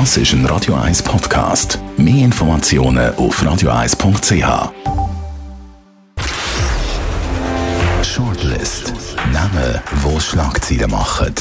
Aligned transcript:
Das 0.00 0.16
ist 0.16 0.32
ein 0.32 0.44
Radio 0.46 0.74
1 0.74 1.04
Podcast. 1.04 1.78
Mehr 1.96 2.24
Informationen 2.24 3.14
auf 3.14 3.40
radio1.ch. 3.40 4.72
Shortlist. 8.02 8.92
Namen, 9.32 9.80
wo 10.02 10.18
Schlagzeilen 10.18 10.90
machen. 10.90 11.32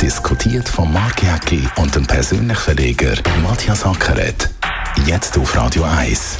Diskutiert 0.00 0.68
von 0.68 0.92
Mark 0.92 1.20
Jäcki 1.20 1.68
und 1.78 1.96
dem 1.96 2.06
persönlichen 2.06 2.54
Verleger 2.54 3.14
Matthias 3.42 3.84
Ackeret. 3.84 4.50
Jetzt 5.04 5.36
auf 5.36 5.56
Radio 5.56 5.82
1. 5.82 6.38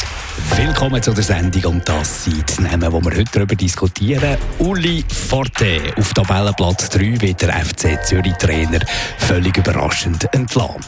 Willkommen 0.55 1.03
zu 1.03 1.13
der 1.13 1.25
Sendung 1.25 1.65
und 1.75 1.89
das 1.89 2.25
sind 2.25 2.59
die 2.59 2.63
Namen, 2.63 2.81
die 2.81 3.05
wir 3.05 3.19
heute 3.19 3.31
darüber 3.33 3.55
diskutieren. 3.57 4.37
Uli 4.59 5.05
Forte 5.09 5.81
auf 5.99 6.13
Tabellenplatz 6.15 6.91
3 6.91 7.21
wird 7.21 7.43
der 7.43 7.53
FC 7.55 8.03
Zürich 8.05 8.35
Trainer 8.35 8.81
völlig 9.19 9.57
überraschend 9.57 10.33
entlassen. 10.33 10.85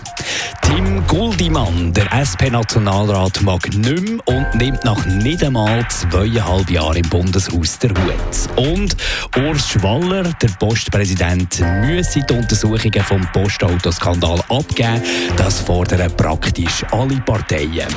Tim 0.68 1.02
Guldimann, 1.06 1.94
der 1.94 2.12
SP-Nationalrat, 2.12 3.40
mag 3.40 3.66
nicht 3.72 3.86
mehr 3.86 4.18
und 4.26 4.54
nimmt 4.54 4.84
nach 4.84 5.02
nicht 5.06 5.42
einmal 5.42 5.86
zweieinhalb 5.88 6.68
Jahren 6.68 6.96
im 6.96 7.08
Bundeshaus 7.08 7.78
der 7.78 7.90
Hut. 7.90 8.56
Und 8.56 8.94
Urs 9.34 9.66
Schwaller, 9.66 10.24
der 10.24 10.48
Postpräsident, 10.58 11.60
müsse 11.86 12.20
die 12.20 12.34
Untersuchungen 12.34 13.02
vom 13.02 13.26
Postautoskandal 13.32 14.42
abgeben. 14.50 15.02
Das 15.38 15.60
fordern 15.60 16.14
praktisch 16.14 16.84
alle 16.90 17.18
Parteien. 17.22 17.88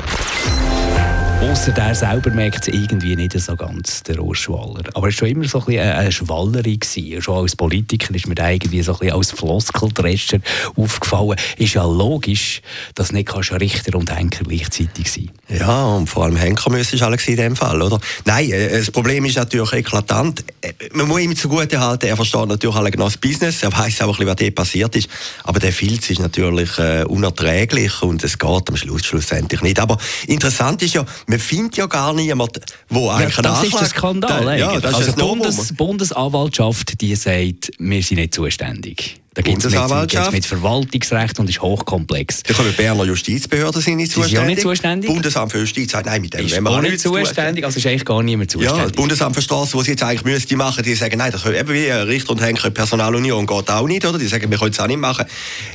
Ausser 1.50 1.72
der 1.72 1.92
selber 1.92 2.30
merkt 2.30 2.68
es 2.68 2.74
irgendwie 2.74 3.16
nicht 3.16 3.38
so 3.38 3.56
ganz, 3.56 4.04
der 4.04 4.22
Urs 4.22 4.38
Schwaller. 4.38 4.84
Aber 4.94 4.98
er 4.98 5.02
war 5.02 5.10
schon 5.10 5.28
immer 5.28 5.44
so 5.48 5.58
ein 5.58 5.64
bisschen 5.64 5.90
eine 5.90 6.12
Schwallerin. 6.12 6.78
Gewesen. 6.78 7.20
Schon 7.20 7.38
als 7.38 7.56
Politiker 7.56 8.14
ist 8.14 8.28
mir 8.28 8.36
da 8.36 8.48
irgendwie 8.48 8.80
so 8.82 8.92
ein 8.92 8.98
bisschen 9.00 9.16
als 9.16 9.32
Floskeldrescher 9.32 10.38
aufgefallen. 10.76 11.36
Ist 11.58 11.74
ja 11.74 11.84
logisch, 11.84 12.62
dass 12.94 13.10
nicht 13.10 13.28
kannst 13.28 13.52
Richter 13.52 13.98
und 13.98 14.16
Henker 14.16 14.44
gleichzeitig 14.44 15.10
sein 15.10 15.30
Ja, 15.48 15.86
und 15.86 16.08
vor 16.08 16.24
allem 16.24 16.36
Henker 16.36 16.70
müssen 16.70 17.02
alle 17.02 17.16
in 17.26 17.36
dem 17.36 17.56
Fall, 17.56 17.82
oder? 17.82 18.00
Nein, 18.24 18.50
äh, 18.50 18.78
das 18.78 18.90
Problem 18.90 19.24
ist 19.24 19.36
natürlich 19.36 19.72
eklatant. 19.72 20.44
Äh, 20.60 20.72
man 20.92 21.08
muss 21.08 21.20
ihm 21.20 21.34
zugute 21.34 21.80
halten, 21.80 22.06
er 22.06 22.16
versteht 22.16 22.46
natürlich 22.46 22.76
alle 22.76 22.90
genau 22.90 23.06
das 23.06 23.16
Business, 23.16 23.62
er 23.62 23.72
weiß 23.72 24.02
auch 24.02 24.06
ein 24.06 24.10
bisschen, 24.10 24.26
was 24.28 24.36
dort 24.36 24.54
passiert 24.54 24.96
ist. 24.96 25.08
Aber 25.42 25.58
der 25.58 25.72
Filz 25.72 26.08
ist 26.08 26.20
natürlich 26.20 26.78
äh, 26.78 27.04
unerträglich 27.04 28.00
und 28.02 28.22
es 28.22 28.38
geht 28.38 28.68
am 28.68 28.76
Schluss 28.76 29.04
schlussendlich 29.04 29.60
nicht. 29.62 29.80
Aber 29.80 29.98
interessant 30.26 30.82
ist 30.82 30.94
ja, 30.94 31.04
man 31.32 31.40
findet 31.40 31.76
ja 31.78 31.86
gar 31.86 32.12
niemanden, 32.12 32.62
wo 32.90 33.06
ja, 33.06 33.16
eigentlich 33.16 33.36
Das 33.36 33.64
ist 33.64 33.80
der 33.80 33.86
Skandal. 33.86 34.44
Da, 34.44 34.54
ja, 34.54 34.78
das 34.80 34.94
also 34.94 35.08
ist 35.08 35.16
die 35.16 35.22
Bundes 35.22 35.72
Bundesanwaltschaft 35.74 37.00
die 37.00 37.14
sagt, 37.16 37.72
wir 37.78 38.02
sind 38.02 38.18
nicht 38.18 38.34
zuständig. 38.34 39.21
Da 39.34 39.40
gibt 39.40 39.64
es 39.64 39.72
mit, 39.72 40.32
mit 40.32 40.44
Verwaltungsrecht 40.44 41.38
und 41.38 41.48
ist 41.48 41.62
hochkomplex. 41.62 42.42
Da 42.42 42.52
kommen 42.52 42.74
Berner 42.74 43.04
Justizbehörden 43.04 43.80
sind 43.80 43.96
nicht 43.96 44.12
zuständig. 44.12 44.32
Ist 44.34 44.38
ja 44.38 44.46
nicht 44.46 44.60
zuständig. 44.60 45.10
Bundesamt 45.10 45.52
für 45.52 45.58
Justiz 45.58 45.92
sagt, 45.92 46.04
nein, 46.04 46.20
mit 46.20 46.34
dem 46.34 46.44
ist 46.44 46.66
auch 46.66 46.82
nicht 46.82 47.00
zuständig, 47.00 47.64
also 47.64 47.78
ist 47.78 47.86
eigentlich 47.86 48.04
gar 48.04 48.22
niemand 48.22 48.50
zuständig. 48.50 48.76
Ja, 48.76 48.84
das 48.84 48.92
Bundesamt 48.92 49.34
für 49.34 49.40
Straße, 49.40 49.74
was 49.78 49.86
sie 49.86 49.92
jetzt 49.92 50.02
eigentlich 50.02 50.24
müsste 50.24 50.54
machen, 50.56 50.84
die 50.84 50.94
sagen, 50.94 51.16
nein, 51.16 51.32
das 51.32 51.44
können 51.44 51.56
eben 51.56 51.72
wie 51.72 51.86
Richter 51.86 52.32
und 52.32 52.42
Henker 52.42 52.68
Personalunion 52.68 53.46
geht 53.46 53.70
auch 53.70 53.86
nicht, 53.86 54.04
oder? 54.04 54.18
Die 54.18 54.26
sagen, 54.26 54.50
wir 54.50 54.58
können 54.58 54.72
es 54.72 54.80
auch 54.80 54.86
nicht 54.86 55.00
machen. 55.00 55.24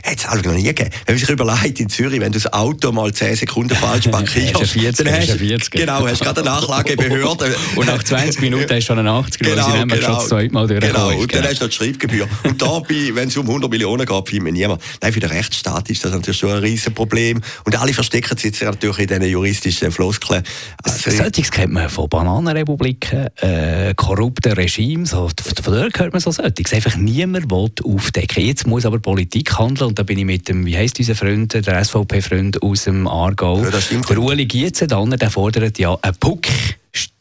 Hat 0.03 0.17
es 0.17 0.43
noch 0.43 0.53
nie 0.53 0.61
gegeben. 0.61 0.91
Wenn 1.07 1.15
man 1.15 1.19
sich 1.19 1.29
überlegt, 1.29 1.79
in 1.79 1.89
Zürich, 1.89 2.19
wenn 2.19 2.31
du 2.31 2.39
das 2.39 2.53
Auto 2.53 2.91
mal 2.91 3.11
10 3.11 3.37
Sekunden 3.37 3.75
falsch 3.75 4.07
parkierst, 4.11 4.53
dann 4.53 4.61
hast 4.61 4.75
du 4.75 4.79
40, 4.79 5.05
dann 5.05 5.15
hast, 5.15 5.31
40. 5.31 5.71
Genau, 5.71 6.07
hast 6.07 6.21
gerade 6.21 6.41
eine 6.41 6.49
Nachlagebehörde. 6.51 7.55
und 7.75 7.87
nach 7.87 8.03
20 8.03 8.39
Minuten 8.39 8.69
hast 8.69 8.69
du 8.69 8.81
schon 8.81 8.99
eine 8.99 9.09
80 9.09 9.41
genau, 9.41 9.65
sie 9.65 9.77
genau. 9.79 9.95
schon 9.95 10.13
das 10.13 10.27
zweite 10.27 10.53
Mal 10.53 10.67
Genau, 10.67 11.17
und 11.17 11.33
dann 11.33 11.43
hast 11.43 11.59
du 11.59 11.65
noch 11.65 11.71
die 11.71 11.75
Schreibgebühr. 11.75 12.27
und 12.43 12.61
dabei, 12.61 13.09
wenn 13.13 13.29
es 13.29 13.37
um 13.37 13.46
100 13.49 13.69
Millionen 13.69 14.05
geht, 14.05 14.29
findet 14.29 14.53
niemand. 14.53 14.81
Nein, 15.01 15.13
für 15.13 15.19
den 15.19 15.29
Rechtsstaat 15.29 15.89
ist 15.89 16.03
das 16.03 16.11
natürlich 16.11 16.39
schon 16.39 16.51
ein 16.51 16.59
riesen 16.59 16.93
Problem. 16.93 17.41
Und 17.65 17.79
alle 17.79 17.93
verstecken 17.93 18.37
sich 18.37 18.59
natürlich 18.61 18.99
in 18.99 19.07
diesen 19.07 19.23
juristischen 19.23 19.91
Floskeln. 19.91 20.43
Also, 20.83 21.11
Solches 21.11 21.51
kennt 21.51 21.73
man 21.73 21.89
von 21.89 22.09
Bananenrepubliken, 22.09 23.27
äh, 23.37 23.93
korrupten 23.95 24.53
Regimes. 24.53 25.11
Von 25.11 25.31
dort 25.63 25.99
hört 25.99 26.13
man 26.13 26.19
so 26.19 26.31
solches. 26.31 26.73
Einfach 26.73 26.95
niemand 26.95 27.49
will 27.51 27.69
aufdecken. 27.83 28.45
Jetzt 28.45 28.67
muss 28.67 28.85
aber 28.85 28.99
Politik 28.99 29.57
handeln. 29.57 29.89
Und 29.89 29.99
da 29.99 30.03
bin 30.03 30.17
ich 30.17 30.25
mit 30.25 30.47
dem, 30.47 30.65
wie 30.65 30.77
heisst 30.77 30.99
unser 30.99 31.15
Freund, 31.15 31.53
der 31.53 31.83
SVP-Freund 31.83 32.61
aus 32.61 32.83
dem 32.83 33.07
Aargau, 33.07 33.63
ja, 33.63 33.69
der 33.69 34.19
Ueli 34.19 34.45
Gietze, 34.45 34.87
der 34.87 35.29
fordert 35.29 35.79
ja 35.79 35.97
einen 36.01 36.15
Puck 36.15 36.47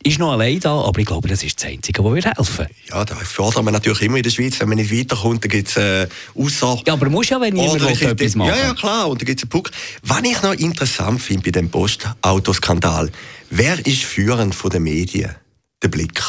ist 0.02 0.18
noch 0.18 0.32
allein 0.32 0.60
da, 0.60 0.80
aber 0.80 1.00
ich 1.00 1.06
glaube, 1.06 1.28
das 1.28 1.42
ist 1.42 1.62
das 1.62 1.70
Einzige, 1.70 2.04
was 2.04 2.14
wir 2.14 2.22
helfen. 2.22 2.66
Ja, 2.88 3.04
da 3.04 3.14
fordern 3.16 3.64
wir 3.64 3.72
natürlich 3.72 4.02
immer 4.02 4.16
in 4.16 4.22
der 4.22 4.30
Schweiz, 4.30 4.58
wenn 4.60 4.68
man 4.68 4.78
nicht 4.78 4.92
weiterkommt, 4.92 5.44
dann 5.44 5.50
gibt 5.50 5.68
es 5.68 5.76
äh, 5.76 6.08
außer... 6.34 6.82
Ja, 6.86 6.92
aber 6.92 7.08
muss 7.10 7.28
ja, 7.28 7.40
wenn 7.40 7.54
niemand 7.54 7.82
will, 7.82 8.08
etwas 8.08 8.34
machen 8.34 8.50
Ja, 8.50 8.66
ja, 8.68 8.74
klar, 8.74 9.08
und 9.08 9.20
dann 9.20 9.26
gibt 9.26 9.40
es 9.40 9.44
einen 9.44 9.50
Puck. 9.50 9.70
Was 10.02 10.22
ich 10.22 10.42
noch 10.42 10.54
interessant 10.54 11.20
finde 11.20 11.42
bei 11.44 11.50
dem 11.50 11.70
Postautoskandal, 11.70 13.10
wer 13.50 13.84
ist 13.86 14.04
führend 14.04 14.54
von 14.54 14.70
den 14.70 14.82
Medien? 14.82 15.34
Der 15.82 15.88
Blick. 15.88 16.22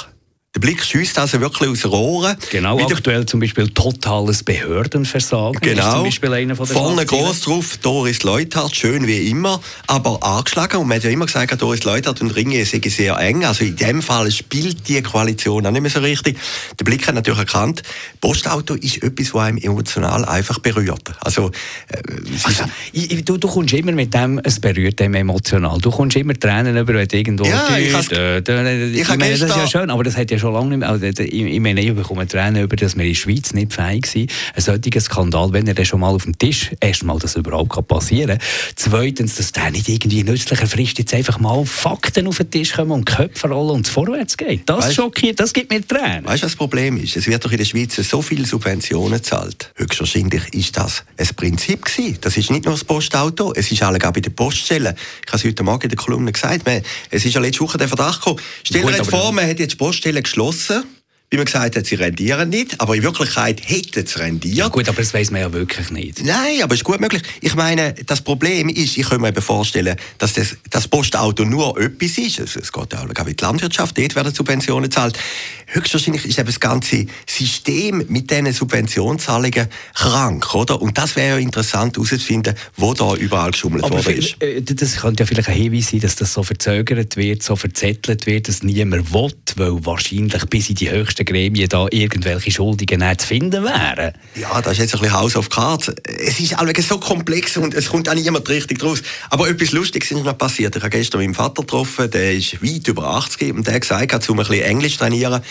Der 0.56 0.62
Blick 0.62 0.84
schießt 0.84 1.20
also 1.20 1.40
wirklich 1.40 1.70
aus 1.70 1.86
Rohren. 1.86 2.36
Genau, 2.50 2.80
Wieder 2.80 2.96
aktuell 2.96 3.26
zum 3.28 3.42
Beispiel 3.42 3.70
totales 3.70 4.42
Behördenversagen. 4.44 5.60
Genau. 5.62 5.84
Ist 5.84 5.92
zum 5.92 6.04
Beispiel 6.06 6.34
einer 6.34 6.56
von 6.56 6.66
Vorne 6.66 7.06
groß 7.06 7.42
drauf, 7.42 7.78
Doris 7.78 8.24
Leuthard, 8.24 8.76
schön 8.76 9.06
wie 9.06 9.30
immer, 9.30 9.62
aber 9.86 10.24
angeschlagen. 10.24 10.78
Und 10.78 10.88
man 10.88 10.98
hat 10.98 11.04
ja 11.04 11.12
immer 11.12 11.28
gesagt, 11.28 11.62
Doris 11.62 11.84
Leuthard 11.84 12.22
und 12.22 12.32
Ringe 12.36 12.66
sind 12.66 12.90
sehr 12.90 13.20
eng. 13.20 13.46
Also 13.46 13.66
in 13.66 13.76
dem 13.76 14.02
Fall 14.02 14.32
spielt 14.32 14.88
die 14.88 15.00
Koalition 15.04 15.64
auch 15.66 15.72
nicht 15.72 15.82
mehr 15.82 15.92
so 15.92 16.00
richtig. 16.00 16.40
Der 16.80 16.86
Blick 16.86 17.06
hat 17.08 17.14
natürlich 17.14 17.40
erkannt, 17.40 17.84
Postauto 18.20 18.74
ist 18.74 19.04
etwas, 19.04 19.36
was 19.36 19.44
einem 19.44 19.58
emotional 19.60 20.26
einfach 20.26 20.58
berührt. 20.58 21.12
Also, 21.20 21.52
äh, 21.90 22.02
also 22.44 22.64
ich, 22.94 23.24
du, 23.24 23.38
du 23.38 23.48
kommst 23.48 23.74
immer 23.74 23.92
mit 23.92 24.12
dem, 24.12 24.40
es 24.44 24.60
berührt 24.60 25.00
einem 25.02 25.16
emotional. 25.16 25.78
Du 25.80 25.92
kommst 25.92 26.16
immer 26.18 26.34
Tränen 26.34 26.78
über, 26.78 26.96
wenn 26.96 27.08
irgendwo... 27.12 27.46
Ja, 27.46 27.78
ich, 27.78 27.90
ich, 27.90 28.12
ich, 28.12 29.02
ich 29.02 29.08
meine, 29.10 29.38
das 29.38 29.50
ist 29.52 29.56
ja 29.56 29.68
schön, 29.68 29.92
aber 29.92 30.04
das 30.04 30.18
hat 30.18 30.32
ja 30.32 30.37
schon 30.40 30.48
schon 30.48 30.54
lange 30.54 30.70
nicht 30.70 30.80
mehr, 30.80 30.90
also 30.90 31.06
ich, 31.06 31.60
meine, 31.60 31.82
ich 31.82 31.94
bekomme 31.94 32.28
Tränen 32.28 32.64
über, 32.64 32.76
dass 32.76 32.96
wir 32.96 33.04
in 33.04 33.12
der 33.12 33.16
Schweiz 33.16 33.54
nicht 33.54 33.74
fähig 33.74 34.06
sind, 34.06 34.32
ein 34.56 34.62
solcher 34.62 35.02
Skandal, 35.02 35.52
wenn 35.54 35.68
er 35.68 35.74
dann 35.74 35.86
schon 35.86 36.00
mal 36.00 36.14
auf 36.14 36.24
dem 36.24 36.38
Tisch, 36.38 36.72
erstmal, 36.80 37.20
dass 37.20 37.36
überhaupt 37.36 37.88
passieren 37.88 38.38
kann, 38.38 38.48
zweitens, 38.76 39.36
dass 39.36 39.52
der 39.52 39.72
nicht 39.72 39.90
irgendwie 39.90 40.24
nützlicher 40.24 40.68
Frist 40.68 41.00
jetzt 41.00 41.14
einfach 41.14 41.40
mal 41.40 41.66
Fakten 41.66 42.28
auf 42.28 42.38
den 42.38 42.50
Tisch 42.50 42.74
kommen 42.74 42.92
und 42.92 43.06
Köpfe 43.06 43.50
rollen 43.50 43.78
und 43.78 43.88
vorwärts 43.88 44.38
geht. 44.38 44.62
Das 44.68 44.86
weißt, 44.86 44.96
schockiert, 44.96 45.40
das 45.40 45.54
gibt 45.54 45.72
mir 45.72 45.86
Tränen. 45.86 46.26
Weißt 46.26 46.44
du, 46.44 46.46
was 46.46 46.52
das 46.52 46.56
Problem 46.56 46.98
ist? 46.98 47.18
Es 47.18 47.28
wird 47.28 47.44
doch 47.44 47.52
in 47.52 47.58
der 47.58 47.66
Schweiz 47.66 47.96
so 47.96 48.22
viele 48.22 48.46
Subventionen 48.46 49.18
gezahlt. 49.18 49.72
Höchstwahrscheinlich 49.76 50.54
ist 50.54 50.78
das 50.78 51.04
ein 51.18 51.28
Prinzip 51.36 51.86
gewesen. 51.86 52.18
Das 52.22 52.38
ist 52.38 52.52
nicht 52.52 52.66
nur 52.66 52.74
das 52.74 52.84
Postauto, 52.84 53.54
es 53.56 53.72
ist 53.72 53.84
alle 53.84 54.00
bei 54.00 54.12
den 54.12 54.34
Poststellen. 54.34 54.96
Ich 55.26 55.32
habe 55.32 55.38
es 55.38 55.44
heute 55.44 55.64
Morgen 55.64 55.84
in 55.84 55.90
der 55.90 55.98
Kolumne 55.98 56.32
gesagt, 56.32 56.64
es 57.10 57.26
ist 57.26 57.34
ja 57.34 57.42
letzte 57.42 57.62
Woche 57.62 57.78
der 57.78 57.88
Verdacht 57.88 58.20
gekommen. 58.20 58.40
Stell 58.64 58.84
dir 58.84 58.92
jetzt 58.92 59.10
vor, 59.10 59.32
man 59.32 59.48
hat 59.48 59.60
jetzt 59.60 59.78
Poststellen 59.78 60.24
geschlossen 60.28 60.84
wie 61.30 61.36
man 61.36 61.46
gesagt 61.46 61.76
hat, 61.76 61.86
sie 61.86 61.96
rendieren 61.96 62.48
nicht, 62.48 62.80
aber 62.80 62.96
in 62.96 63.04
Wirklichkeit 63.04 63.62
hätten 63.66 64.08
sie 64.08 64.18
rendiert. 64.18 64.56
Ja 64.56 64.70
gut, 64.70 64.88
aber 64.88 65.00
das 65.00 65.14
weiß 65.14 65.32
man 65.32 65.42
ja 65.42 65.52
wirklich 65.52 65.92
nicht. 65.92 66.24
Nein, 66.24 66.62
aber 66.64 66.74
es 66.74 66.80
ist 66.80 66.84
gut 66.86 67.02
möglich. 67.02 67.22
Ich 67.42 67.54
meine, 67.54 67.94
das 68.06 68.22
Problem 68.22 68.70
ist, 68.70 68.98
ich 68.98 69.10
kann 69.10 69.20
mir 69.20 69.28
eben 69.28 69.42
vorstellen, 69.42 69.98
dass 70.20 70.34
das, 70.34 70.56
das 70.70 70.88
Postauto 70.88 71.44
nur 71.44 71.78
etwas 71.82 72.18
ist. 72.18 72.40
Es, 72.40 72.56
es 72.56 72.72
geht 72.72 72.94
ja 72.94 73.04
auch 73.04 73.26
wie 73.26 73.34
die 73.34 73.44
Landwirtschaft, 73.44 73.98
dort 73.98 74.16
werden 74.16 74.34
Subventionen 74.34 74.90
gezahlt. 74.90 75.20
Höchstwahrscheinlich 75.66 76.24
ist 76.24 76.40
eben 76.40 76.48
das 76.48 76.62
ganze 76.62 77.06
System 77.26 78.06
mit 78.08 78.32
diesen 78.32 78.54
Subventionszahlungen 78.54 79.68
krank, 79.96 80.56
oder? 80.56 80.82
Und 80.82 80.98
das 80.98 81.18
wäre 81.18 81.36
ja 81.36 81.38
interessant 81.38 81.98
herauszufinden, 81.98 82.56
wo 82.78 82.94
da 82.94 83.16
überall 83.16 83.52
geschummelt 83.52 83.84
worden 83.84 84.16
ist. 84.16 84.42
Äh, 84.42 84.62
das 84.62 84.96
könnte 84.96 85.24
ja 85.24 85.28
vielleicht 85.28 85.50
ein 85.50 85.56
Hinweis 85.56 85.90
sein, 85.90 86.00
dass 86.00 86.16
das 86.16 86.32
so 86.32 86.44
verzögert 86.44 87.18
wird, 87.18 87.44
so 87.44 87.58
verzettelt 87.58 88.26
wird, 88.28 88.48
dass 88.48 88.64
niemand 88.64 89.14
will, 89.14 89.34
weil 89.58 89.86
wahrscheinlich 89.86 90.46
bis 90.46 90.70
in 90.70 90.76
die 90.76 90.90
höchste 90.90 91.17
höchsten 91.18 91.26
Gremien 91.26 91.70
da 91.70 91.88
irgendwelche 91.90 92.52
Schuldigen 92.52 93.04
zu 93.18 93.28
finden 93.28 93.64
wären. 93.64 94.14
Ja, 94.36 94.62
das 94.62 94.74
ist 94.74 94.80
jetzt 94.80 94.96
ein 94.96 95.02
bisschen 95.02 95.18
House 95.18 95.36
of 95.36 95.50
Cards. 95.50 95.92
Es 96.06 96.40
ist 96.40 96.58
allweg 96.58 96.82
so 96.82 97.00
komplex 97.00 97.58
und 97.58 97.74
es 97.74 97.90
kommt 97.90 98.10
auch 98.10 98.14
niemand 98.14 98.48
richtig 98.50 98.80
draus. 98.80 99.02
Aber 99.30 99.50
etwas 99.50 99.72
Lustiges 99.72 100.12
ist 100.12 100.24
noch 100.24 100.38
passiert. 100.38 100.76
Ich 100.76 100.84
habe 100.84 100.92
gestern 100.92 101.22
meinen 101.22 101.34
Vater 101.34 101.62
getroffen, 101.62 102.10
der 102.12 102.34
ist 102.34 102.62
weit 102.62 102.88
über 102.88 103.04
80 103.08 103.54
und 103.54 103.68
der 103.68 103.76
hat 103.76 103.82
gesagt, 103.82 104.30
um 104.30 104.40
ein 104.40 104.48
bisschen 104.48 104.64
Englisch 104.64 104.98
trainieren, 104.98 105.42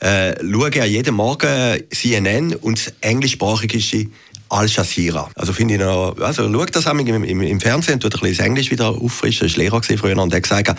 äh, 0.00 0.34
schaue 0.40 0.86
jeden 0.86 1.14
Morgen 1.14 1.82
CNN 1.90 2.54
und 2.56 2.78
das 2.78 2.92
englischsprachige 3.00 3.78
Al 4.54 4.68
Jazeera. 4.68 5.28
Also 5.34 5.52
finde 5.52 5.74
ich 5.74 5.80
noch, 5.80 6.16
also 6.20 6.50
schau 6.50 6.64
das 6.66 6.86
im, 6.86 7.24
im, 7.24 7.40
im 7.42 7.60
Fernsehen, 7.60 7.98
tut 7.98 8.14
ein 8.14 8.20
bisschen 8.20 8.46
Englisch 8.46 8.70
wieder 8.70 8.88
auffrischen, 8.88 9.48
war 9.50 9.56
Lehrer 9.56 9.82
früher 9.82 10.16
und 10.18 10.30
der 10.30 10.36
hat 10.38 10.42
gesagt, 10.44 10.78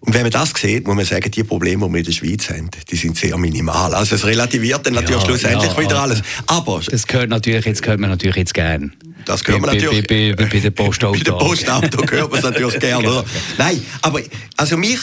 Und 0.00 0.14
wenn 0.14 0.22
man 0.22 0.30
das 0.30 0.52
sieht, 0.54 0.86
muss 0.86 0.94
man 0.94 1.04
sagen, 1.04 1.30
die 1.30 1.42
Probleme, 1.42 1.86
die 1.86 1.92
wir 1.92 1.98
in 1.98 2.04
der 2.04 2.12
Schweiz 2.12 2.50
haben, 2.50 2.70
die 2.90 2.96
sind 2.96 3.16
sehr 3.16 3.36
minimal. 3.38 3.94
Also 3.94 4.16
es 4.16 4.24
relativiert 4.24 4.86
dann 4.86 4.94
natürlich 4.94 5.22
ja, 5.22 5.26
schlussendlich 5.26 5.72
ja, 5.72 5.78
wieder 5.78 6.00
alles. 6.00 6.22
Aber 6.46 6.80
das 6.88 7.06
gehört 7.06 7.30
natürlich 7.30 7.64
jetzt 7.64 7.82
gehört 7.82 8.00
man 8.00 8.10
natürlich 8.10 8.36
jetzt 8.36 8.54
gern. 8.54 8.92
Das 9.24 9.42
gehört 9.42 9.62
man 9.62 9.74
natürlich. 9.74 10.06
Bei, 10.06 10.34
bei, 10.36 10.44
bei, 10.44 10.50
bei 10.50 10.60
der 10.60 10.70
Postauto. 10.70 11.12
bei 11.18 11.24
der 11.24 11.32
Postauto 11.32 12.02
gehört 12.02 12.30
man 12.30 12.38
es 12.38 12.44
natürlich 12.44 12.78
gerne. 12.78 13.08
Oder? 13.10 13.24
Nein, 13.58 13.84
aber 14.02 14.20
also 14.56 14.76
mich 14.76 15.00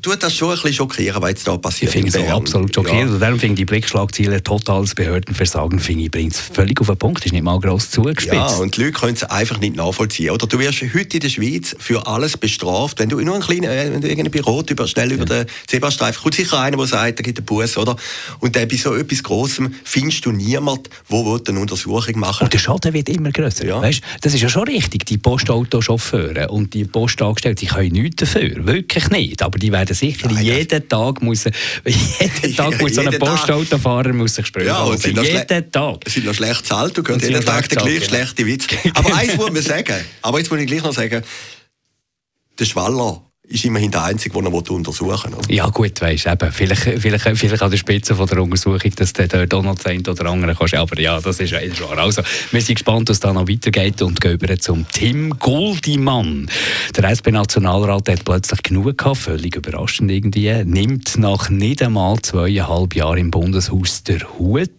tut 0.00 0.22
das 0.22 0.34
schon 0.34 0.50
ein 0.50 0.54
bisschen 0.54 0.74
schockieren, 0.74 1.20
was 1.22 1.30
jetzt 1.30 1.46
da 1.46 1.56
passiert. 1.56 1.94
Ich 1.94 2.02
finde 2.02 2.18
es 2.18 2.30
absolut 2.30 2.74
schockierend. 2.74 3.08
Ja. 3.08 3.14
Und 3.14 3.20
darum 3.20 3.38
finde 3.38 3.54
ich 3.54 3.58
die 3.58 3.64
Blickschlagziele 3.64 4.42
totales 4.42 4.94
Behördenversagen, 4.94 5.78
finde 5.78 6.04
ich, 6.04 6.10
bringt 6.10 6.34
es 6.34 6.40
völlig 6.40 6.80
auf 6.80 6.86
den 6.86 6.96
Punkt. 6.96 7.24
Ist 7.24 7.32
nicht 7.32 7.42
mal 7.42 7.58
gross 7.60 7.90
zugespitzt. 7.90 8.34
Ja, 8.34 8.46
und 8.56 8.76
die 8.76 8.84
Leute 8.84 8.92
können 8.92 9.14
es 9.14 9.24
einfach 9.24 9.58
nicht 9.60 9.76
nachvollziehen. 9.76 10.30
Oder 10.30 10.46
du 10.46 10.58
wirst 10.58 10.82
heute 10.82 11.16
in 11.16 11.20
der 11.20 11.28
Schweiz 11.28 11.76
für 11.78 12.06
alles 12.06 12.36
bestraft, 12.36 12.98
wenn 12.98 13.08
du 13.08 13.20
nur 13.20 13.34
einen 13.34 13.42
kleinen, 13.42 13.64
äh, 13.64 13.90
wenn 13.92 14.00
du 14.00 14.08
irgendein 14.08 14.42
Rot 14.42 14.70
über, 14.70 14.86
schnell 14.86 15.10
ja. 15.10 15.16
über 15.16 15.24
den 15.24 15.46
Zebrastreifen, 15.66 16.22
kommt 16.22 16.34
sicher 16.34 16.60
einer, 16.60 16.76
der 16.76 16.86
sagt, 16.86 17.18
da 17.18 17.22
gibt 17.22 17.38
einen 17.38 17.46
Bus, 17.46 17.76
oder? 17.76 17.96
Und 18.40 18.56
dann 18.56 18.68
bei 18.68 18.76
so 18.76 18.94
etwas 18.94 19.22
Grossem 19.22 19.74
findest 19.84 20.24
du 20.26 20.32
niemanden, 20.32 20.84
der 21.10 21.40
eine 21.48 21.60
Untersuchung 21.60 22.18
machen 22.18 22.44
Und 22.44 22.52
der 22.52 22.58
Schaden 22.58 22.92
wird 22.92 23.08
immer 23.08 23.30
grösser. 23.30 23.66
Ja. 23.66 23.80
Weißt, 23.80 24.00
das 24.20 24.34
ist 24.34 24.40
ja 24.40 24.48
schon 24.48 24.64
richtig. 24.64 25.06
Die 25.06 25.18
Postautochauffeure 25.18 26.48
und 26.48 26.74
die 26.74 26.84
Postangestellten, 26.84 27.66
die 27.66 27.66
können 27.66 27.92
nichts 27.92 28.16
dafür. 28.16 28.66
Wirklich 28.66 29.10
nicht. 29.10 29.42
Aber 29.42 29.58
die 29.58 29.72
werden 29.72 29.81
sicher 29.88 30.30
Nein, 30.30 30.44
jeden 30.44 30.88
Tag 30.88 31.22
muss, 31.22 31.44
jeden 31.84 32.56
Tag 32.56 32.80
muss 32.80 32.94
so 32.94 33.00
ein 33.00 33.18
Postautofahrer 33.18 34.12
muss 34.12 34.34
sich 34.34 34.46
sprechen. 34.46 34.68
Ja, 34.68 34.82
und 34.82 35.04
jeden 35.04 35.70
Tag. 35.72 36.00
Es 36.04 36.14
sind 36.14 36.26
noch 36.26 36.34
schlecht 36.34 36.66
zahlt, 36.66 36.96
du 36.96 37.02
hörst 37.02 37.22
jeden 37.24 37.44
Tag 37.44 37.68
den 37.68 37.78
gleichen 37.78 38.04
schlechten 38.04 38.46
Witz. 38.46 38.66
Aber 38.94 39.14
eins 39.14 39.36
muss 39.36 39.50
man 39.50 39.62
sagen, 39.62 40.04
aber 40.22 40.38
jetzt 40.38 40.50
muss 40.50 40.60
ich 40.60 40.66
gleich 40.66 40.82
noch 40.82 40.92
sagen, 40.92 41.22
der 42.58 42.64
Schwaller 42.64 43.22
ist 43.48 43.64
immerhin 43.64 43.90
der 43.90 44.04
Einzige, 44.04 44.40
den 44.40 44.46
er 44.46 44.70
untersuchen 44.70 45.32
will. 45.32 45.54
Ja 45.54 45.66
gut, 45.66 46.00
weißt 46.00 46.26
eben, 46.26 46.52
vielleicht, 46.52 46.82
vielleicht, 46.82 47.24
vielleicht 47.36 47.62
an 47.62 47.70
der 47.70 47.76
Spitze 47.76 48.14
von 48.14 48.28
der 48.28 48.40
Untersuchung, 48.40 48.92
dass 48.94 49.12
der 49.12 49.26
dort 49.26 49.52
auch 49.52 49.62
noch 49.64 49.74
das 49.74 49.86
eine 49.86 50.00
oder 50.08 50.26
andere 50.26 50.54
kannst. 50.54 50.74
Aber 50.74 51.00
ja, 51.00 51.20
das 51.20 51.40
ist 51.40 51.52
ist 51.52 51.82
wahr. 51.82 51.98
Also, 51.98 52.22
wir 52.52 52.60
sind 52.60 52.76
gespannt, 52.76 53.08
was 53.08 53.18
da 53.18 53.32
noch 53.32 53.48
weitergeht 53.48 54.00
und 54.00 54.20
gehen 54.20 54.34
über 54.34 54.56
zum 54.58 54.86
Tim 54.92 55.38
Goldimann. 55.40 56.48
Der 56.96 57.10
SP-Nationalrat 57.10 58.08
hat 58.08 58.24
plötzlich 58.24 58.62
genug 58.62 58.96
gehabt, 58.96 59.16
völlig 59.16 59.56
überraschend 59.56 60.12
irgendwie, 60.12 60.62
nimmt 60.64 61.18
nach 61.18 61.50
nicht 61.50 61.82
einmal 61.82 62.20
zweieinhalb 62.20 62.94
Jahren 62.94 63.18
im 63.18 63.30
Bundeshaus 63.32 64.04
der 64.04 64.20
Hut. 64.38 64.70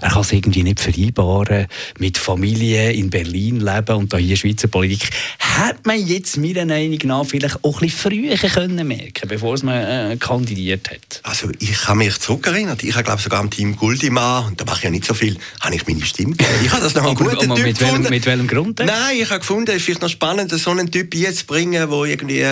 Er 0.00 0.10
kann 0.10 0.22
es 0.22 0.32
irgendwie 0.32 0.64
nicht 0.64 0.80
vereinbaren, 0.80 1.68
mit 1.98 2.18
Familie 2.18 2.92
in 2.92 3.08
Berlin 3.08 3.60
leben 3.60 3.96
und 3.96 4.12
da 4.12 4.16
hier 4.16 4.36
Schweizer 4.36 4.66
Politik. 4.66 5.10
Hat 5.38 5.86
man 5.86 6.04
jetzt 6.04 6.38
meiner 6.38 6.64
Meinung 6.64 6.98
nach 7.04 7.24
vielleicht 7.24 7.64
auch 7.64 7.80
ein 7.80 7.86
bisschen 7.86 7.99
früher 8.00 8.36
können 8.36 8.86
merken 8.86 9.28
bevor 9.28 9.56
man 9.62 10.12
äh, 10.12 10.16
kandidiert 10.18 10.90
hat? 10.90 11.20
Also 11.22 11.50
ich 11.58 11.72
kann 11.82 11.98
mich 11.98 12.18
zurückerinnern. 12.18 12.78
Ich 12.80 12.94
habe 12.94 13.04
glaube 13.04 13.20
sogar 13.20 13.40
am 13.40 13.50
Team 13.50 13.76
Guldimann, 13.76 14.46
und 14.46 14.60
da 14.60 14.64
mache 14.64 14.78
ich 14.78 14.84
ja 14.84 14.90
nicht 14.90 15.04
so 15.04 15.14
viel, 15.14 15.36
habe 15.60 15.74
ich 15.74 15.86
meine 15.86 16.04
Stimme 16.04 16.34
gegeben. 16.34 16.64
Ich 16.64 16.72
habe 16.72 16.82
das 16.82 16.94
noch 16.94 17.04
einen 17.04 17.14
guten 17.16 17.54
Typ 17.54 17.66
mit 17.66 17.80
welchem, 17.80 18.02
mit 18.02 18.26
welchem 18.26 18.46
Grund? 18.46 18.78
Nein, 18.80 19.16
ich 19.20 19.30
habe 19.30 19.40
gefunden, 19.40 19.70
es 19.70 19.76
ist 19.76 19.84
vielleicht 19.84 20.02
noch 20.02 20.08
spannend, 20.08 20.50
so 20.50 20.70
einen 20.70 20.90
Typ 20.90 21.14
jetzt 21.14 21.40
zu 21.40 21.46
bringen, 21.46 21.72
der 21.72 21.90
irgendwie 21.90 22.44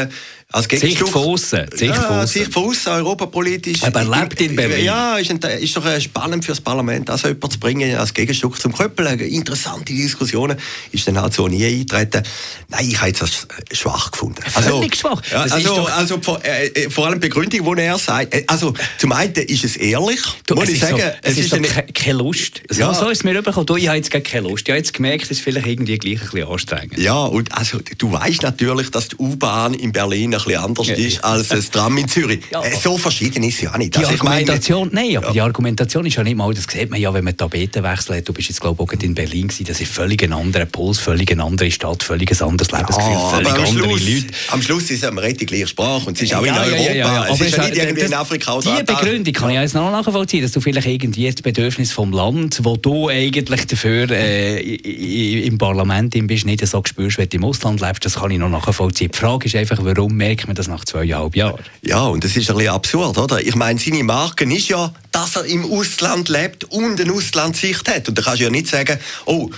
als 0.50 0.64
Sicht 0.64 0.98
von 1.00 1.24
außen. 1.24 1.66
Sicht 1.74 1.94
ja, 1.94 2.26
Sicht 2.26 2.54
von 2.54 2.70
außen, 2.70 2.90
europapolitisch. 2.92 3.82
Aber 3.82 4.00
er 4.00 4.20
lebt 4.20 4.40
in 4.40 4.56
Berlin. 4.56 4.82
Ja, 4.82 5.18
ist, 5.18 5.30
ein, 5.30 5.38
ist 5.60 5.76
doch 5.76 5.84
äh, 5.84 6.00
spannend 6.00 6.42
für 6.42 6.52
das 6.52 6.60
Parlament, 6.62 7.10
also 7.10 7.28
jemanden 7.28 7.50
zu 7.50 7.60
bringen 7.60 7.94
als 7.96 8.14
Gegenstück 8.14 8.58
zum 8.58 8.72
Köppel. 8.72 9.06
Interessante 9.20 9.92
Diskussionen. 9.92 10.56
Ist 10.90 11.06
dann 11.06 11.20
halt 11.20 11.34
so 11.34 11.48
nie 11.48 11.66
eingetreten. 11.66 12.22
Nein, 12.68 12.88
ich 12.88 12.98
habe 12.98 13.10
es 13.10 13.20
als 13.20 13.46
schwach 13.72 14.10
gefunden. 14.10 14.42
Also, 14.54 14.78
Völlig 14.78 14.96
schwach. 14.96 15.22
Ja, 15.30 15.42
also, 15.42 15.84
also 15.84 16.18
vor, 16.22 16.42
äh, 16.42 16.68
äh, 16.68 16.88
vor 16.88 17.06
allem 17.06 17.20
die 17.20 17.28
Begründung, 17.28 17.76
die 17.76 17.82
er 17.82 17.98
sagt. 17.98 18.32
Äh, 18.32 18.44
also 18.46 18.72
zum 18.96 19.12
einen 19.12 19.34
ist 19.34 19.64
es 19.64 19.76
ehrlich. 19.76 20.20
Du, 20.46 20.54
muss 20.54 20.70
ich 20.70 20.80
sagen, 20.80 20.96
so, 20.96 21.02
es, 21.02 21.32
es 21.32 21.38
ist, 21.40 21.52
ist 21.52 21.54
eine, 21.54 21.68
keine 21.92 22.18
Lust. 22.18 22.62
So, 22.70 22.80
ja. 22.80 22.94
so 22.94 23.10
ist 23.10 23.18
es 23.18 23.24
mir 23.24 23.32
übergekommen. 23.32 23.66
Du, 23.66 23.76
ich 23.76 23.88
habe 23.88 23.98
jetzt 23.98 24.10
keine 24.10 24.48
Lust. 24.48 24.66
Ich 24.66 24.70
habe 24.70 24.78
jetzt 24.78 24.94
gemerkt, 24.94 25.24
es 25.24 25.30
ist 25.30 25.40
vielleicht 25.42 25.66
irgendwie 25.66 25.98
gleich 25.98 26.22
ein 26.22 26.30
bisschen 26.30 26.48
anstrengend. 26.48 26.98
Ja, 26.98 27.24
und 27.24 27.52
also 27.52 27.80
du 27.98 28.12
weißt 28.12 28.40
natürlich, 28.40 28.90
dass 28.90 29.08
die 29.08 29.16
U-Bahn 29.16 29.74
in 29.74 29.92
Berlin 29.92 30.37
ein 30.46 30.74
bisschen 30.74 30.88
anders 30.88 30.88
ist 30.88 31.24
als 31.24 31.48
das 31.48 31.70
Tram 31.70 31.96
in 31.98 32.08
Zürich. 32.08 32.40
Ja, 32.52 32.62
äh, 32.62 32.76
so 32.76 32.98
verschieden 32.98 33.42
ist 33.42 33.56
es 33.56 33.60
ja 33.62 33.78
nicht. 33.78 33.94
Die 33.94 33.98
also 33.98 34.12
Argumentation, 34.12 34.90
meine, 34.92 35.08
nein, 35.08 35.16
aber 35.16 35.26
ja. 35.28 35.32
die 35.32 35.40
Argumentation 35.40 36.06
ist 36.06 36.16
ja 36.16 36.24
nicht 36.24 36.36
mal, 36.36 36.52
das 36.54 36.64
sieht 36.64 36.90
man 36.90 37.00
ja, 37.00 37.12
wenn 37.12 37.24
man 37.24 37.36
Tapeten 37.36 37.82
wechselt. 37.82 38.28
Du 38.28 38.32
bist 38.32 38.48
jetzt, 38.48 38.60
glaube 38.60 38.82
ich, 38.82 38.98
auch 38.98 39.02
in 39.02 39.14
Berlin 39.14 39.48
gewesen. 39.48 39.66
Das 39.66 39.80
ist 39.80 39.92
völlig 39.92 40.22
ein 40.22 40.32
anderer 40.32 40.66
Puls, 40.66 40.98
völlig 40.98 41.30
eine 41.32 41.42
andere 41.42 41.70
Stadt, 41.70 42.02
völlig 42.02 42.30
ein 42.30 42.46
anderes 42.46 42.70
Lebensgefühl, 42.70 43.12
ja, 43.12 43.28
völlig 43.28 43.52
andere 43.52 43.66
Schluss, 43.66 44.08
Leute. 44.08 44.26
Am 44.48 44.62
Schluss 44.62 44.90
ist 44.90 45.04
es 45.04 45.36
die 45.36 45.46
gleiche 45.46 45.66
Sprache 45.66 46.06
und 46.06 46.16
es 46.16 46.22
ist 46.22 46.34
auch 46.34 46.44
in 46.44 46.52
Europa. 46.52 46.92
Ja, 46.92 47.26
es 47.28 47.40
ist 47.40 47.56
ja 47.56 47.64
nicht 47.64 47.76
irgendwie 47.76 48.04
in 48.04 48.14
Afrika 48.14 48.54
oder 48.54 48.76
Die 48.76 48.82
Begründung 48.84 49.32
kann 49.32 49.50
ich 49.50 49.56
jetzt 49.56 49.74
noch 49.74 49.90
nachvollziehen, 49.90 50.42
dass 50.42 50.52
du 50.52 50.60
vielleicht 50.60 50.86
irgendwie 50.86 51.30
das 51.30 51.42
Bedürfnis 51.42 51.92
vom 51.92 52.12
Land, 52.12 52.60
wo 52.62 52.76
du 52.76 53.08
eigentlich 53.08 53.66
dafür 53.66 54.10
äh, 54.10 54.60
im 54.60 55.58
Parlament 55.58 56.14
bist, 56.26 56.46
nicht 56.46 56.66
so 56.66 56.82
spürst, 56.86 57.18
wenn 57.18 57.28
du 57.28 57.36
im 57.36 57.44
Ausland 57.44 57.80
lebst, 57.80 58.04
das 58.04 58.14
kann 58.14 58.30
ich 58.30 58.38
noch 58.38 58.48
nachvollziehen. 58.48 59.10
Die 59.12 59.18
Frage 59.18 59.46
ist 59.46 59.56
einfach, 59.56 59.78
warum 59.82 60.16
merkt 60.28 60.46
man 60.46 60.56
das 60.56 60.68
nach 60.68 60.84
zweieinhalb 60.84 61.34
Jahren? 61.34 61.64
Ja, 61.82 62.02
und 62.06 62.22
das 62.22 62.36
ist 62.36 62.50
ein 62.50 62.56
bisschen 62.56 62.72
absurd, 62.72 63.18
oder? 63.18 63.40
Ich 63.40 63.54
meine, 63.54 63.78
seine 63.78 64.04
Marke 64.04 64.44
ist 64.44 64.68
ja, 64.68 64.92
dass 65.10 65.36
er 65.36 65.44
im 65.46 65.64
Ausland 65.64 66.28
lebt 66.28 66.64
und 66.64 67.00
eine 67.00 67.12
Auslandssicht 67.12 67.88
hat. 67.88 68.08
Und 68.08 68.18
da 68.18 68.22
kannst 68.22 68.40
du 68.40 68.44
ja 68.44 68.50
nicht 68.50 68.68
sagen, 68.68 68.98
oh, 69.24 69.48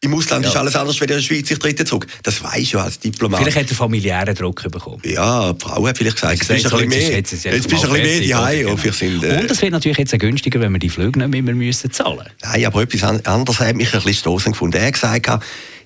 im 0.00 0.14
Ausland 0.14 0.44
ja. 0.44 0.50
ist 0.50 0.56
alles 0.56 0.76
anders, 0.76 1.00
wenn 1.00 1.08
in 1.08 1.16
der 1.16 1.22
Schweiz 1.22 1.48
sich 1.48 1.58
tritt 1.58 1.86
zurück. 1.86 2.06
Das 2.22 2.42
weiß 2.42 2.72
ja 2.72 2.82
als 2.84 3.00
Diplomat. 3.00 3.40
Vielleicht 3.40 3.58
hat 3.58 3.70
er 3.70 3.76
familiären 3.76 4.34
Druck 4.34 4.62
bekommen. 4.70 5.00
Ja, 5.04 5.52
die 5.52 5.64
Frau 5.64 5.86
hat 5.86 5.98
vielleicht 5.98 6.16
gesagt, 6.16 6.38
jetzt 6.38 6.48
bist 6.48 6.64
du 6.64 6.76
ein 6.76 6.88
bisschen 6.88 7.08
mehr, 7.08 7.16
jetzt 7.18 7.30
bist 7.30 7.44
du 7.44 7.48
ein 7.48 7.60
bisschen 7.60 7.92
mehr 7.92 8.20
die 8.20 8.62
genau. 8.62 8.92
sind, 8.92 9.24
äh 9.24 9.40
Und 9.40 9.50
es 9.50 9.62
wird 9.62 9.72
natürlich 9.72 9.98
jetzt 9.98 10.18
günstiger, 10.18 10.60
wenn 10.60 10.72
wir 10.72 10.78
die 10.78 10.88
Flüge 10.88 11.18
nicht 11.18 11.44
mehr 11.44 11.54
müssen 11.54 11.90
zahlen 11.90 12.18
müssen. 12.18 12.30
Nein, 12.42 12.66
aber 12.66 12.82
etwas 12.82 13.02
anderes 13.02 13.60
hat 13.60 13.74
mich 13.74 13.92
ein 13.92 14.00
bisschen 14.00 14.14
stoßen 14.14 14.52
gefunden. 14.52 14.76
Er 14.76 14.86
hat 14.86 14.94
gesagt, 14.94 15.42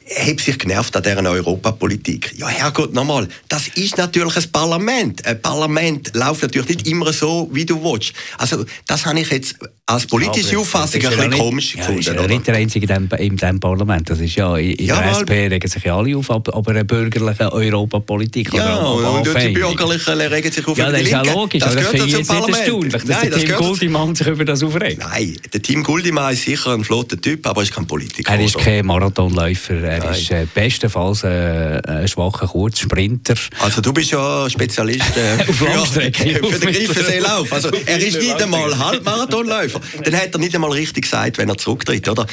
er 0.07 0.27
hat 0.27 0.41
sich 0.41 0.59
genervt 0.59 0.97
an 0.97 1.03
dieser 1.03 1.31
Europapolitik. 1.31 2.35
Ja, 2.37 2.49
Herrgott, 2.49 2.93
nochmal, 2.93 3.29
das 3.49 3.69
ist 3.69 3.99
natürlich 3.99 4.37
ein 4.37 4.51
Parlament. 4.51 5.25
Ein 5.27 5.41
Parlament 5.41 6.15
läuft 6.15 6.43
natürlich 6.43 6.69
nicht 6.69 6.89
immer 6.89 7.13
so, 7.13 7.49
wie 7.53 7.65
du 7.65 7.83
willst. 7.83 8.13
Also, 8.39 8.65
das 8.87 9.07
habe 9.07 9.21
ich 9.21 9.31
jetzt 9.31 9.57
als 9.87 10.07
politische 10.07 10.53
ja, 10.53 10.59
Auffassung 10.59 11.03
ein 11.03 11.09
bisschen 11.09 11.31
nicht, 11.31 11.39
komisch 11.39 11.75
ja, 11.75 11.81
gefunden. 11.81 12.01
Ist 12.01 12.07
ja 12.07 12.27
nicht 12.27 12.47
der 12.47 12.55
Einzige 12.55 12.87
in 12.87 13.09
diesem, 13.09 13.19
in 13.19 13.37
diesem 13.37 13.61
Parlament. 13.61 14.09
Das 14.09 14.21
ist 14.21 14.37
ja, 14.37 14.57
in 14.57 14.85
ja, 14.85 15.01
der 15.01 15.11
SP 15.19 15.49
regen 15.49 15.69
sich 15.69 15.83
ja 15.83 15.97
alle 15.97 16.17
auf, 16.17 16.31
aber 16.31 16.71
eine 16.71 16.85
bürgerliche 16.85 17.53
Europapolitik. 17.53 18.55
Ja, 18.55 18.77
und, 18.77 19.27
und 19.27 19.43
die 19.43 19.49
Bürgerlichen 19.49 20.21
regen 20.21 20.53
sich 20.53 20.67
auf 20.67 20.79
Ja, 20.79 20.91
das 20.91 21.03
ist 21.03 21.11
ja 21.11 21.23
logisch, 21.23 21.63
das, 21.63 21.75
das 21.75 21.87
finde 21.89 22.07
ich 22.07 22.13
jetzt 22.13 22.31
nicht 22.31 22.49
erstaunlich, 22.49 22.93
dass 22.93 23.05
Nein, 23.05 23.31
der 23.31 23.39
Tim 23.39 23.57
Guldimann 23.57 24.15
sich 24.15 24.27
über 24.27 24.45
das 24.45 24.63
aufregt. 24.63 24.99
Nein, 24.99 25.37
der 25.53 25.63
Tim 25.63 25.83
Guldimann 25.83 26.33
ist 26.33 26.45
sicher 26.45 26.73
ein 26.73 26.85
flotter 26.85 27.21
Typ, 27.21 27.47
aber 27.47 27.61
er 27.61 27.65
ist 27.65 27.75
kein 27.75 27.87
Politiker. 27.87 28.33
Er 28.33 28.41
ist 28.41 28.59
kein 28.59 28.87
Marathonläufer, 28.87 29.83
er 29.93 30.05
Nein. 30.05 30.13
ist 30.13 30.31
äh, 30.31 30.47
bestenfalls 30.53 31.25
äh, 31.25 31.81
ein 31.87 32.09
schwacher 32.09 32.47
Kurzsprinter. 32.47 33.35
Also 33.61 33.81
du 33.81 33.93
bist 33.93 34.11
ja 34.11 34.49
Spezialist 34.49 35.17
äh, 35.17 35.45
für, 35.53 35.53
für 35.87 36.01
den 36.01 36.13
Greifenseelauf. 36.13 37.53
Also 37.53 37.71
er 37.87 37.99
ist 37.99 38.19
nicht 38.19 38.43
einmal 38.43 38.77
Halbmarathonläufer. 38.79 39.81
Dann 40.05 40.17
hat 40.17 40.35
er 40.35 40.39
nicht 40.39 40.55
einmal 40.55 40.73
richtig 40.73 41.05
gesagt, 41.05 41.39
wenn 41.39 41.49
er 41.49 41.59
zurücktritt, 41.59 42.09
oder? 42.09 42.27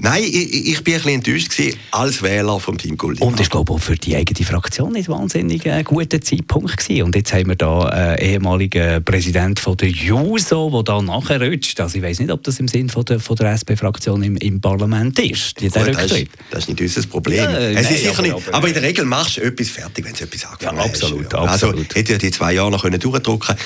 Nein, 0.00 0.22
ich, 0.22 0.68
ich 0.68 0.84
bin 0.84 0.94
ein 0.94 0.98
bisschen 0.98 1.14
enttäuscht 1.14 1.50
gewesen, 1.50 1.76
als 1.90 2.22
Wähler 2.22 2.60
vom 2.60 2.78
Team 2.78 2.96
Gulli. 2.96 3.18
Und 3.20 3.40
ich 3.40 3.50
glaube 3.50 3.72
auch 3.72 3.80
für 3.80 3.96
die 3.96 4.14
eigene 4.14 4.46
Fraktion 4.46 4.92
nicht 4.92 5.08
wahnsinnig 5.08 5.68
ein 5.68 5.82
guter 5.82 6.20
Zeitpunkt 6.20 6.76
gewesen. 6.76 7.02
Und 7.02 7.16
jetzt 7.16 7.32
haben 7.32 7.48
wir 7.48 7.56
da 7.56 7.80
einen 7.80 8.18
ehemaligen 8.18 9.02
Präsident 9.04 9.58
von 9.58 9.76
der 9.76 9.88
JUSO, 9.88 10.70
der 10.70 10.82
da 10.84 11.02
nachrutscht. 11.02 11.80
Also 11.80 11.98
ich 11.98 12.04
weiß 12.04 12.20
nicht, 12.20 12.30
ob 12.30 12.44
das 12.44 12.60
im 12.60 12.68
Sinn 12.68 12.88
von 12.88 13.04
der, 13.06 13.18
von 13.18 13.34
der 13.36 13.52
SP-Fraktion 13.58 14.22
im, 14.22 14.36
im 14.36 14.60
Parlament 14.60 15.18
ist. 15.18 15.56
Gut, 15.56 15.74
das, 15.74 16.12
ist 16.12 16.28
das 16.50 16.60
ist 16.60 16.68
nicht 16.68 16.80
unser 16.80 16.97
Problem. 17.06 17.44
Ja, 17.44 17.58
es 17.58 17.74
nein, 17.74 17.84
ist 17.84 17.88
sicher 17.88 18.12
aber, 18.12 18.22
nicht, 18.22 18.34
aber, 18.34 18.56
aber, 18.56 18.68
in 18.68 18.74
der 18.74 18.82
Regel 18.82 19.04
machst 19.04 19.36
du 19.36 19.42
etwas 19.42 19.68
fertig, 19.68 20.04
wenn 20.04 20.14
du 20.14 20.24
etwas 20.24 20.44
angefangen 20.44 20.78
ja, 20.78 20.84
absolut, 20.84 21.34
hast. 21.34 21.64
Also 21.64 21.74
hätte 21.94 22.12
ich 22.12 22.18
die 22.18 22.30
zwei 22.30 22.52
Jahre 22.54 22.70
noch 22.70 22.82
durchdrücken 22.82 23.38
können 23.38 23.58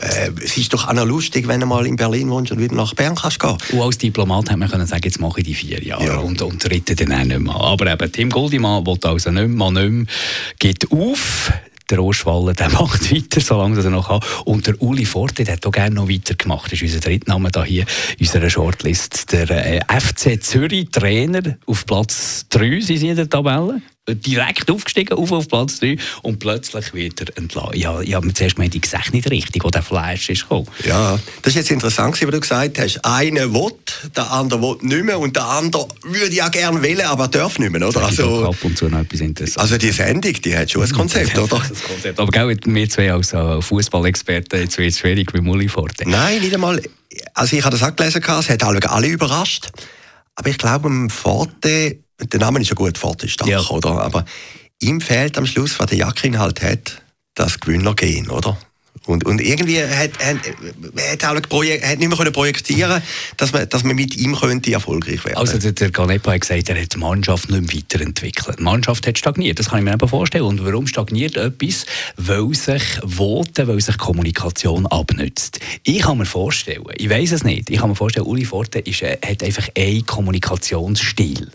äh, 0.00 0.30
es 0.44 0.56
ist 0.56 0.72
doch 0.72 0.86
auch 0.86 0.92
noch 0.92 1.06
lustig, 1.06 1.48
wenn 1.48 1.60
du 1.60 1.66
mal 1.66 1.86
in 1.86 1.96
Berlin 1.96 2.30
wohnst 2.30 2.52
und 2.52 2.60
wieder 2.60 2.74
nach 2.74 2.94
Bern 2.94 3.14
kannst 3.14 3.40
gehen. 3.40 3.56
Und 3.72 3.80
als 3.80 3.98
Diplomat 3.98 4.50
hat 4.50 4.56
man 4.56 4.70
können 4.70 4.86
sagen, 4.86 5.02
jetzt 5.04 5.20
mache 5.20 5.40
ich 5.40 5.46
die 5.46 5.54
vier 5.54 5.82
Jahre 5.82 6.04
ja. 6.04 6.16
und, 6.18 6.40
und 6.42 6.70
ritte 6.70 6.94
dann 6.94 7.12
auch 7.12 7.24
nicht 7.24 7.40
mehr. 7.40 7.54
Aber 7.54 7.92
eben, 7.92 8.12
Tim 8.12 8.30
Goldimann 8.30 8.86
will 8.86 8.98
also 9.02 9.30
nicht 9.30 9.48
mehr, 9.48 9.70
nicht 9.70 9.90
mehr, 9.90 10.06
geht 10.58 10.90
auf 10.92 11.52
der 11.90 12.02
Ostwallen, 12.02 12.54
der 12.54 12.70
macht 12.80 13.12
weiter, 13.12 13.40
solange 13.40 13.82
er 13.82 13.90
noch 13.90 14.08
kann. 14.08 14.20
Und 14.44 14.66
der 14.66 14.80
Uli 14.82 15.04
Forte, 15.04 15.44
der 15.44 15.54
hat 15.54 15.66
auch 15.66 15.72
gerne 15.72 15.94
noch 15.94 16.08
weitergemacht. 16.08 16.66
Das 16.66 16.80
ist 16.80 16.82
unser 16.82 17.00
Drittname 17.00 17.50
da 17.50 17.64
hier 17.64 17.84
unserer 18.18 18.50
Shortlist. 18.50 19.32
Der 19.32 19.50
äh, 19.50 19.80
FC 19.88 20.42
Zürich 20.42 20.90
Trainer 20.90 21.56
auf 21.66 21.86
Platz 21.86 22.46
3 22.50 22.80
sind 22.80 22.98
sie 22.98 23.08
in 23.08 23.16
der 23.16 23.28
Tabelle. 23.28 23.80
Direkt 24.14 24.70
aufgestiegen, 24.70 25.14
auf, 25.14 25.32
auf 25.32 25.48
Platz 25.48 25.80
3 25.80 25.96
und 26.22 26.38
plötzlich 26.38 26.94
wird 26.94 27.20
er 27.20 27.36
entlassen. 27.36 27.76
Ja, 27.76 28.00
ja, 28.00 28.20
man 28.20 28.34
zuerst 28.34 28.56
gemeint, 28.56 28.74
ich 28.74 28.86
sehe 28.86 29.00
nicht 29.12 29.30
richtig, 29.30 29.64
wo 29.64 29.70
der 29.70 29.82
Flash 29.82 30.30
ist 30.30 30.42
gekommen. 30.42 30.68
Ja, 30.84 31.18
das 31.42 31.52
ist 31.52 31.56
jetzt 31.56 31.70
interessant, 31.70 32.20
was 32.20 32.30
du 32.30 32.40
gesagt 32.40 32.78
hast. 32.78 33.04
Einer 33.04 33.52
will, 33.52 33.72
der 34.14 34.30
andere 34.30 34.60
will 34.60 34.76
nicht 34.82 35.04
mehr 35.04 35.18
und 35.18 35.36
der 35.36 35.44
andere 35.44 35.88
würde 36.02 36.34
ja 36.34 36.48
gerne 36.48 36.82
wählen, 36.82 37.06
aber 37.06 37.28
darf 37.28 37.58
nicht 37.58 37.70
mehr, 37.70 37.86
oder? 37.86 38.02
Also, 38.02 38.44
ab 38.44 38.56
und 38.62 38.76
zu 38.76 38.88
noch 38.88 39.00
etwas 39.00 39.20
Interessantes. 39.20 39.58
Also 39.58 39.78
die 39.78 39.92
Sendung, 39.92 40.32
die 40.32 40.56
hat 40.56 40.70
schon 40.70 40.82
ein 40.82 40.92
Konzept, 40.92 41.38
oder? 41.38 41.62
Das 41.68 41.82
Konzept. 41.82 42.18
Aber 42.18 42.30
gell, 42.30 42.56
wir 42.64 42.88
zwei 42.88 43.12
als 43.12 43.32
äh, 43.32 43.60
Fußballexperten, 43.60 44.60
jetzt 44.60 44.78
wird 44.78 44.90
es 44.90 44.98
schwierig 44.98 45.32
bei 45.32 45.40
Muli 45.40 45.68
Forte. 45.68 46.08
Nein, 46.08 46.40
nicht 46.40 46.54
einmal. 46.54 46.82
Also 47.34 47.56
ich 47.56 47.64
habe 47.64 47.76
das 47.76 47.88
auch 47.88 47.94
gelesen, 47.94 48.22
es 48.22 48.50
hat 48.50 48.62
alle, 48.62 48.90
alle 48.90 49.08
überrascht. 49.08 49.68
Aber 50.34 50.50
ich 50.50 50.58
glaube, 50.58 50.88
im 50.88 51.10
Forte, 51.10 51.98
der 52.20 52.40
Name 52.40 52.60
ist 52.60 52.68
ja 52.68 52.74
gut, 52.74 52.98
Forte 52.98 53.28
Stach, 53.28 53.46
ja. 53.46 53.60
oder? 53.68 54.00
Aber 54.02 54.24
ihm 54.80 55.00
fehlt 55.00 55.38
am 55.38 55.46
Schluss, 55.46 55.78
was 55.78 55.86
der 55.86 55.98
Jakin 55.98 56.38
halt 56.38 56.62
hat, 56.62 57.02
das 57.34 57.60
Gewinnergehen, 57.60 58.28
oder? 58.30 58.58
Und, 59.06 59.24
und 59.24 59.40
irgendwie 59.40 59.80
hat, 59.82 60.10
hat, 60.18 60.36
hat, 60.36 61.24
auch 61.24 61.34
hat 61.34 61.98
nicht 61.98 62.08
mehr 62.08 62.30
projektieren 62.30 63.02
dass 63.36 63.52
man, 63.52 63.68
dass 63.68 63.82
man 63.82 63.96
mit 63.96 64.16
ihm 64.16 64.36
könnte 64.36 64.72
erfolgreich 64.72 65.24
werden 65.24 65.38
Also 65.38 65.56
der, 65.56 65.72
der 65.72 65.90
Ganepa 65.90 66.32
hat 66.32 66.42
gesagt, 66.42 66.68
er 66.68 66.80
hat 66.80 66.94
die 66.94 66.98
Mannschaft 66.98 67.48
nicht 67.48 67.72
mehr 67.72 67.82
weiterentwickelt. 67.82 68.58
Die 68.58 68.62
Mannschaft 68.62 69.06
hat 69.06 69.16
stagniert, 69.16 69.58
das 69.58 69.70
kann 69.70 69.78
ich 69.78 69.84
mir 69.84 69.94
eben 69.94 70.08
vorstellen. 70.08 70.44
Und 70.44 70.64
warum 70.64 70.86
stagniert 70.86 71.36
etwas? 71.36 71.86
Weil 72.16 72.54
sich 72.54 72.82
Voten, 73.02 73.66
weil 73.66 73.80
sich 73.80 73.96
Kommunikation 73.96 74.86
abnützt. 74.86 75.60
Ich 75.84 76.02
kann 76.02 76.18
mir 76.18 76.26
vorstellen, 76.26 76.84
ich 76.96 77.08
weiß 77.08 77.32
es 77.32 77.44
nicht, 77.44 77.70
ich 77.70 77.78
kann 77.78 77.88
mir 77.88 77.96
vorstellen, 77.96 78.26
Uli 78.26 78.44
Forte 78.44 78.80
ist, 78.80 79.02
äh, 79.02 79.16
hat 79.24 79.42
einfach 79.42 79.68
einen 79.76 80.04
Kommunikationsstil 80.04 81.50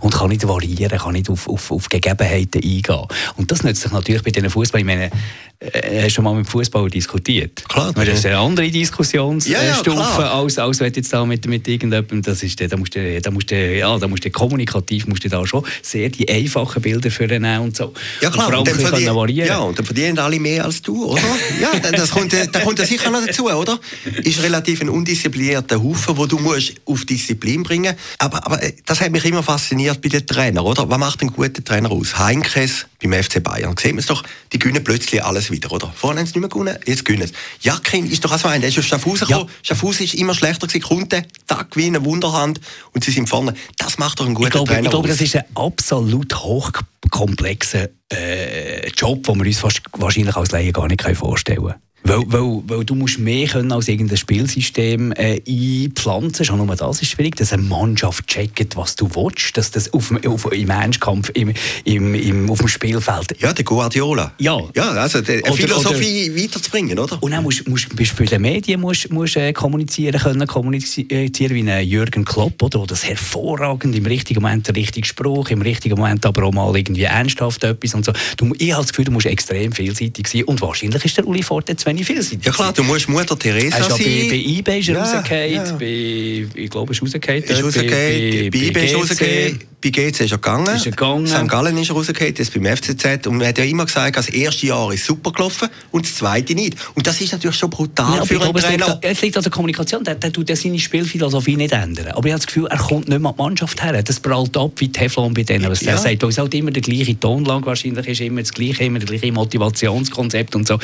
und 0.00 0.14
kann 0.14 0.28
nicht 0.28 0.46
variieren, 0.46 0.98
kann 0.98 1.12
nicht 1.12 1.30
auf, 1.30 1.48
auf, 1.48 1.70
auf 1.70 1.88
Gegebenheiten 1.88 2.62
eingehen. 2.62 3.06
Und 3.36 3.50
das 3.50 3.62
nützt 3.62 3.82
sich 3.82 3.92
natürlich 3.92 4.22
bei 4.22 4.30
diesen 4.30 4.50
Fußball. 4.50 4.80
Ich 4.80 4.86
meine, 4.86 5.10
äh, 5.58 6.02
hast 6.02 6.08
du 6.08 6.10
schon 6.10 6.24
mal 6.24 6.34
mit 6.34 6.46
Fußball 6.46 6.90
diskutiert? 6.90 7.64
Klar. 7.68 7.92
Das 7.92 8.08
ist 8.08 8.26
eine 8.26 8.38
andere 8.38 8.70
Diskussionsstufe, 8.70 9.52
ja, 9.56 10.20
ja, 10.20 10.32
als, 10.32 10.58
als 10.58 10.80
wenn 10.80 10.92
jetzt 10.92 11.12
da 11.12 11.24
mit, 11.24 11.46
mit 11.46 11.66
irgendjemandem, 11.66 12.22
das 12.22 12.42
ist, 12.42 12.60
da 12.60 12.76
musst 12.76 12.94
du, 12.94 13.20
da 13.20 13.30
musst 13.30 13.50
du, 13.50 13.76
ja, 13.76 13.98
da 13.98 14.08
musst 14.08 14.24
du 14.24 14.30
kommunikativ 14.30 15.06
musst 15.06 15.24
du 15.24 15.28
da 15.28 15.46
schon 15.46 15.64
sehr 15.82 16.08
die 16.08 16.28
einfachen 16.28 16.82
Bilder 16.82 17.10
für 17.10 17.26
nehmen 17.26 17.60
und 17.60 17.76
so. 17.76 17.92
Ja 18.20 18.30
klar, 18.30 18.48
und, 18.48 18.58
und 18.58 18.68
dann 18.68 18.78
verdien, 18.78 19.14
variieren. 19.14 19.48
Ja, 19.48 19.58
und 19.60 19.78
dann 19.78 19.86
verdienen 19.86 20.18
alle 20.18 20.38
mehr 20.38 20.64
als 20.64 20.82
du, 20.82 21.06
oder? 21.06 21.22
ja, 21.60 21.90
das 21.90 22.10
kommt, 22.10 22.32
da 22.32 22.60
kommt 22.60 22.78
ja 22.78 22.84
sicher 22.84 23.10
noch 23.10 23.24
dazu, 23.24 23.48
oder? 23.50 23.78
Ist 24.24 24.42
relativ 24.42 24.82
ein 24.82 24.88
undisziplinierter 24.88 25.82
Haufen, 25.82 26.16
wo 26.16 26.26
du 26.26 26.38
musst 26.38 26.74
auf 26.84 27.04
Disziplin 27.04 27.62
bringen 27.62 27.94
aber, 28.18 28.44
aber 28.46 28.62
äh, 28.62 28.72
das 28.84 29.00
hat 29.00 29.10
mich 29.10 29.24
immer 29.24 29.42
fasziniert 29.42 29.75
bei 30.02 30.08
den 30.08 30.26
Trainern, 30.26 30.64
oder? 30.64 30.88
Was 30.88 30.98
macht 30.98 31.22
ein 31.22 31.28
guter 31.28 31.64
Trainer 31.64 31.90
aus? 31.90 32.18
Heinkes 32.18 32.86
beim 33.02 33.12
FC 33.12 33.42
Bayern. 33.42 33.74
Sehen 33.78 33.96
wir 33.96 34.00
es 34.00 34.06
doch, 34.06 34.22
die 34.52 34.58
gewinnen 34.58 34.82
plötzlich 34.84 35.22
alles 35.22 35.46
es 35.46 35.50
wieder, 35.50 35.72
oder? 35.72 35.92
Vorher 35.94 36.18
haben 36.18 36.26
sie 36.26 36.32
nicht 36.32 36.40
mehr 36.40 36.48
gewonnen, 36.48 36.76
jetzt 36.86 37.04
gewinnen 37.04 37.26
sie. 37.26 37.34
Jakin 37.60 38.10
ist 38.10 38.24
doch 38.24 38.32
auch 38.32 38.38
so 38.38 38.48
ein, 38.48 38.60
der 38.60 38.70
ist 38.70 38.78
aus 38.78 38.86
Schaffhausen 38.86 39.26
gekommen. 39.26 39.48
Ja. 39.48 39.54
Schaffhausen 39.62 40.04
ist 40.04 40.14
immer 40.14 40.34
schlechter 40.34 40.66
gewesen, 40.66 40.82
Kunden, 40.82 41.24
Tag 41.46 41.70
gewinnen, 41.70 42.04
Wunderhand 42.04 42.60
und 42.92 43.04
sie 43.04 43.10
sind 43.10 43.28
vorne. 43.28 43.54
Das 43.78 43.98
macht 43.98 44.20
doch 44.20 44.26
einen 44.26 44.34
guten 44.34 44.48
ich 44.48 44.52
glaube, 44.52 44.68
Trainer 44.68 44.84
Ich 44.84 44.90
glaube, 44.90 45.08
das 45.08 45.20
ist 45.20 45.36
ein 45.36 45.44
absolut 45.54 46.34
hochkomplexer 46.36 47.88
äh, 48.12 48.88
Job, 48.90 49.24
den 49.24 49.38
wir 49.38 49.46
uns 49.46 49.58
fast, 49.58 49.82
wahrscheinlich 49.92 50.36
als 50.36 50.50
Laien 50.50 50.72
gar 50.72 50.88
nicht 50.88 51.02
vorstellen 51.16 51.62
können. 51.62 51.85
Weil, 52.06 52.22
weil, 52.26 52.62
weil 52.66 52.84
du 52.84 52.94
musst 52.94 53.18
mehr 53.18 53.46
können 53.46 53.72
als 53.72 53.88
irgendein 53.88 54.16
Spielsystem 54.16 55.12
äh, 55.12 55.40
einpflanzen. 55.46 56.44
Schon 56.44 56.64
nur 56.64 56.76
das 56.76 57.02
ist 57.02 57.10
schwierig, 57.10 57.36
dass 57.36 57.52
eine 57.52 57.62
Mannschaft 57.62 58.26
checkt, 58.26 58.76
was 58.76 58.96
du 58.96 59.08
willst, 59.14 59.56
dass 59.56 59.70
das 59.70 59.92
auf, 59.92 60.12
auf, 60.26 60.52
im 60.52 60.70
Ernstkampf, 60.70 61.30
im, 61.34 61.52
im, 61.84 62.14
im, 62.14 62.50
auf 62.50 62.58
dem 62.58 62.68
Spielfeld... 62.68 63.40
Ja, 63.40 63.52
der 63.52 63.64
Guardiola. 63.64 64.32
Ja. 64.38 64.60
Ja, 64.74 64.90
also 64.90 65.20
die 65.20 65.42
oder, 65.42 65.52
Philosophie 65.52 66.30
oder, 66.30 66.42
weiterzubringen, 66.42 66.98
oder? 66.98 67.22
Und 67.22 67.30
dann 67.30 67.42
musst, 67.42 67.66
musst, 67.68 67.88
du 67.92 68.04
für 68.04 68.24
die 68.24 68.38
Medien 68.38 68.80
musst, 68.80 69.10
musst, 69.10 69.36
äh, 69.36 69.52
kommunizieren 69.52 70.20
können, 70.20 70.46
kommunizieren 70.46 71.54
wie 71.54 71.70
ein 71.70 71.86
Jürgen 71.86 72.24
Klopp, 72.24 72.62
oder? 72.62 72.86
Der 72.86 72.96
das 72.96 73.04
hervorragend 73.04 73.94
im 73.94 74.06
richtigen 74.06 74.40
Moment 74.40 74.66
der 74.68 74.76
richtige 74.76 75.06
Spruch, 75.06 75.50
im 75.50 75.60
richtigen 75.60 75.98
Moment 75.98 76.24
aber 76.24 76.44
auch 76.44 76.52
mal 76.52 76.74
irgendwie 76.74 77.02
ernsthaft 77.02 77.62
etwas 77.64 77.94
und 77.94 78.04
so. 78.04 78.12
Du, 78.36 78.54
ich 78.58 78.72
habe 78.72 78.82
das 78.82 78.92
Gefühl, 78.92 79.04
du 79.04 79.12
musst 79.12 79.26
extrem 79.26 79.72
vielseitig 79.72 80.26
sein 80.26 80.44
und 80.44 80.60
wahrscheinlich 80.60 81.04
ist 81.04 81.16
der 81.16 81.26
Uli 81.26 81.42
Forte 81.42 81.76
zu 81.76 81.84
wenig 81.96 82.06
vielseitig. 82.06 82.44
Ja 82.44 82.52
klar, 82.52 82.72
du 82.72 82.82
musst 82.82 83.08
Mutter 83.08 83.38
Teresa 83.38 83.82
sein. 83.82 83.98
Bei, 83.98 84.28
bei 84.30 84.36
eBay 84.36 84.80
ist 84.80 84.88
er 84.88 84.94
ja, 84.94 85.02
rausgefallen, 85.02 85.52
ja. 85.52 85.72
bei, 85.72 86.46
ich 86.54 86.70
glaube, 86.70 86.92
ist 86.92 87.02
rausgefallen. 87.02 87.42
Ist 87.42 87.62
rausgefallen, 87.62 87.90
bei, 87.90 88.50
bei, 88.50 88.58
bei 88.58 88.66
eBay 88.66 88.86
ist 88.86 88.94
rausgefallen, 88.94 89.58
bei 89.82 89.90
GC 89.90 90.20
ist 90.20 90.20
er 90.20 90.38
gegangen. 90.38 90.74
Ist 90.74 90.86
er 90.86 90.92
gegangen. 90.92 91.26
St. 91.26 91.48
Gallen 91.48 91.78
ist 91.78 91.88
er 91.90 91.96
rausgefallen, 91.96 92.34
jetzt 92.36 92.54
beim 92.54 92.76
FCZ. 92.76 93.26
Und 93.26 93.38
man 93.38 93.46
hat 93.46 93.58
ja 93.58 93.64
immer 93.64 93.84
gesagt, 93.84 94.16
das 94.16 94.28
erste 94.28 94.66
Jahr 94.66 94.92
ist 94.92 95.04
super 95.04 95.32
gelaufen 95.32 95.68
und 95.90 96.04
das 96.04 96.16
zweite 96.16 96.54
nicht. 96.54 96.76
Und 96.94 97.06
das 97.06 97.20
ist 97.20 97.32
natürlich 97.32 97.56
schon 97.56 97.70
brutal 97.70 98.18
ja, 98.18 98.24
für 98.24 98.40
einen 98.40 98.54
Trainer. 98.54 98.98
Es 99.02 99.22
liegt 99.22 99.36
an 99.36 99.42
der 99.42 99.52
Kommunikation, 99.52 100.04
der, 100.04 100.16
der 100.16 100.32
tut 100.32 100.54
seine 100.56 100.78
Spielphilosophie 100.78 101.56
nicht 101.56 101.72
ändern. 101.72 102.08
Aber 102.08 102.26
ich 102.26 102.32
habe 102.32 102.40
das 102.40 102.46
Gefühl, 102.46 102.66
er 102.66 102.78
kommt 102.78 103.08
nicht 103.08 103.20
mehr 103.20 103.30
an 103.30 103.36
die 103.36 103.42
Mannschaft 103.42 103.82
her. 103.82 104.02
Das 104.02 104.20
prallt 104.20 104.56
ab 104.56 104.72
wie 104.76 104.90
Teflon 104.90 105.34
bei 105.34 105.42
denen, 105.42 105.70
was 105.70 105.82
ja. 105.82 105.92
er 105.92 105.98
sagt. 105.98 106.22
Weil 106.22 106.30
es 106.30 106.38
halt 106.38 106.54
immer 106.54 106.70
der 106.70 106.82
gleiche 106.82 107.18
Tonlang 107.18 107.64
wahrscheinlich 107.64 108.06
ist, 108.06 108.20
immer 108.20 108.40
das 108.40 108.52
gleiche, 108.52 108.84
immer 108.84 108.98
das 108.98 109.08
gleiche 109.08 109.32
Motivationskonzept 109.32 110.56
und 110.56 110.66
so 110.66 110.78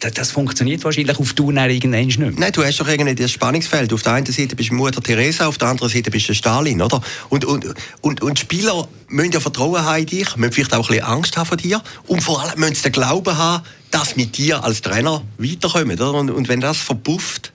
das, 0.00 0.30
funktioniert 0.30 0.82
wahrscheinlich 0.84 1.18
auf 1.18 1.34
Tour 1.34 1.52
irgendwann 1.52 2.06
nicht 2.06 2.18
mehr. 2.18 2.32
Nein, 2.34 2.52
du 2.52 2.64
hast 2.64 2.80
doch 2.80 2.88
irgendwie 2.88 3.14
das 3.14 3.30
Spannungsfeld. 3.30 3.92
Auf 3.92 4.02
der 4.02 4.14
einen 4.14 4.26
Seite 4.26 4.56
bist 4.56 4.70
du 4.70 4.74
Mutter 4.74 5.02
Teresa, 5.02 5.46
auf 5.46 5.58
der 5.58 5.68
anderen 5.68 5.90
Seite 5.90 6.10
bist 6.10 6.28
du 6.28 6.34
Stalin, 6.34 6.80
oder? 6.80 7.00
Und, 7.28 7.44
und, 7.44 7.66
und, 8.00 8.22
und 8.22 8.38
Spieler 8.38 8.88
müssen 9.08 9.32
ja 9.32 9.40
Vertrauen 9.40 9.84
haben 9.84 10.00
in 10.00 10.06
dich, 10.06 10.36
müssen 10.36 10.52
vielleicht 10.52 10.74
auch 10.74 10.88
ein 10.88 10.96
bisschen 10.96 11.04
Angst 11.04 11.36
haben 11.36 11.46
vor 11.46 11.56
dir 11.56 11.82
und 12.06 12.22
vor 12.22 12.42
allem 12.42 12.58
müssen 12.58 12.74
sie 12.74 12.82
den 12.82 12.92
Glauben 12.92 13.36
haben, 13.36 13.64
dass 13.90 14.16
mit 14.16 14.38
dir 14.38 14.64
als 14.64 14.82
Trainer 14.82 15.22
weiterkommen, 15.38 16.00
oder? 16.00 16.14
Und, 16.14 16.30
und 16.30 16.48
wenn 16.48 16.60
das 16.60 16.78
verpufft, 16.78 17.49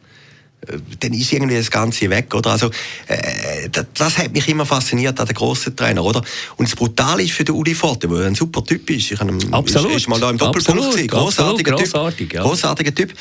dann 0.99 1.13
ist 1.13 1.31
irgendwie 1.31 1.55
das 1.55 1.71
Ganze 1.71 2.09
weg, 2.09 2.33
oder? 2.33 2.51
Also, 2.51 2.69
äh, 3.07 3.69
das, 3.71 3.85
das, 3.93 4.17
hat 4.17 4.31
mich 4.31 4.47
immer 4.47 4.65
fasziniert 4.65 5.19
an 5.19 5.27
den 5.27 5.35
grossen 5.35 5.75
Trainer, 5.75 6.03
oder? 6.03 6.21
Und 6.57 6.67
das 6.67 6.75
Brutale 6.75 7.23
ist 7.23 7.33
für 7.33 7.43
den 7.43 7.55
Uli 7.55 7.75
Forte, 7.75 8.07
der 8.07 8.25
ein 8.25 8.35
super 8.35 8.63
Typ 8.63 8.89
ist. 8.89 9.11
Ich 9.11 9.19
habe 9.19 9.37
Absolut. 9.51 9.91
Ist, 9.91 9.97
ist 9.97 10.09
mal 10.09 10.19
da 10.19 10.29
im 10.29 10.37
Doppelpunkt 10.37 10.91
gesehen. 10.91 11.07
Großartiger 11.07 11.75
Typ. 11.75 11.91
Großartig, 11.91 12.33
ja. 12.33 12.41
Großartiger 12.43 12.95
Typ. 12.95 13.13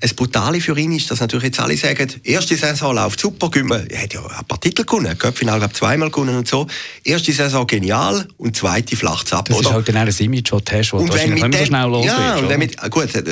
Das 0.00 0.14
Brutale 0.14 0.60
für 0.60 0.78
ihn 0.78 0.92
ist, 0.92 1.10
dass 1.10 1.20
natürlich 1.20 1.46
jetzt 1.46 1.60
alle 1.60 1.76
sagen, 1.76 2.08
erste 2.22 2.56
Saison 2.56 2.94
läuft 2.94 3.20
super, 3.20 3.50
er 3.88 4.02
hat 4.02 4.14
ja 4.14 4.20
ein 4.24 4.44
paar 4.46 4.60
Titel 4.60 4.84
gewonnen, 4.84 5.16
Köpfinal 5.18 5.58
glaube 5.58 5.74
zweimal 5.74 6.10
gewonnen 6.10 6.36
und 6.36 6.48
so. 6.48 6.66
Erste 7.04 7.32
Saison 7.32 7.66
genial 7.66 8.26
und 8.36 8.56
zweite 8.56 8.96
flacht 8.96 9.32
ab. 9.32 9.46
Das 9.48 9.58
oder? 9.58 9.68
ist 9.68 9.74
halt 9.74 9.88
dann 9.88 9.96
ein 9.96 10.14
Image, 10.18 10.52
das 10.52 10.64
du 10.64 10.72
hast, 10.72 10.92
das 10.92 11.08
wahrscheinlich 11.08 11.44
nicht 11.44 11.58
so 11.58 11.64
schnell 11.66 11.88
los 11.88 12.06
Ja, 12.06 12.36
und 12.36 12.58
mit, 12.58 12.90
gut, 12.90 13.14
äh, 13.14 13.22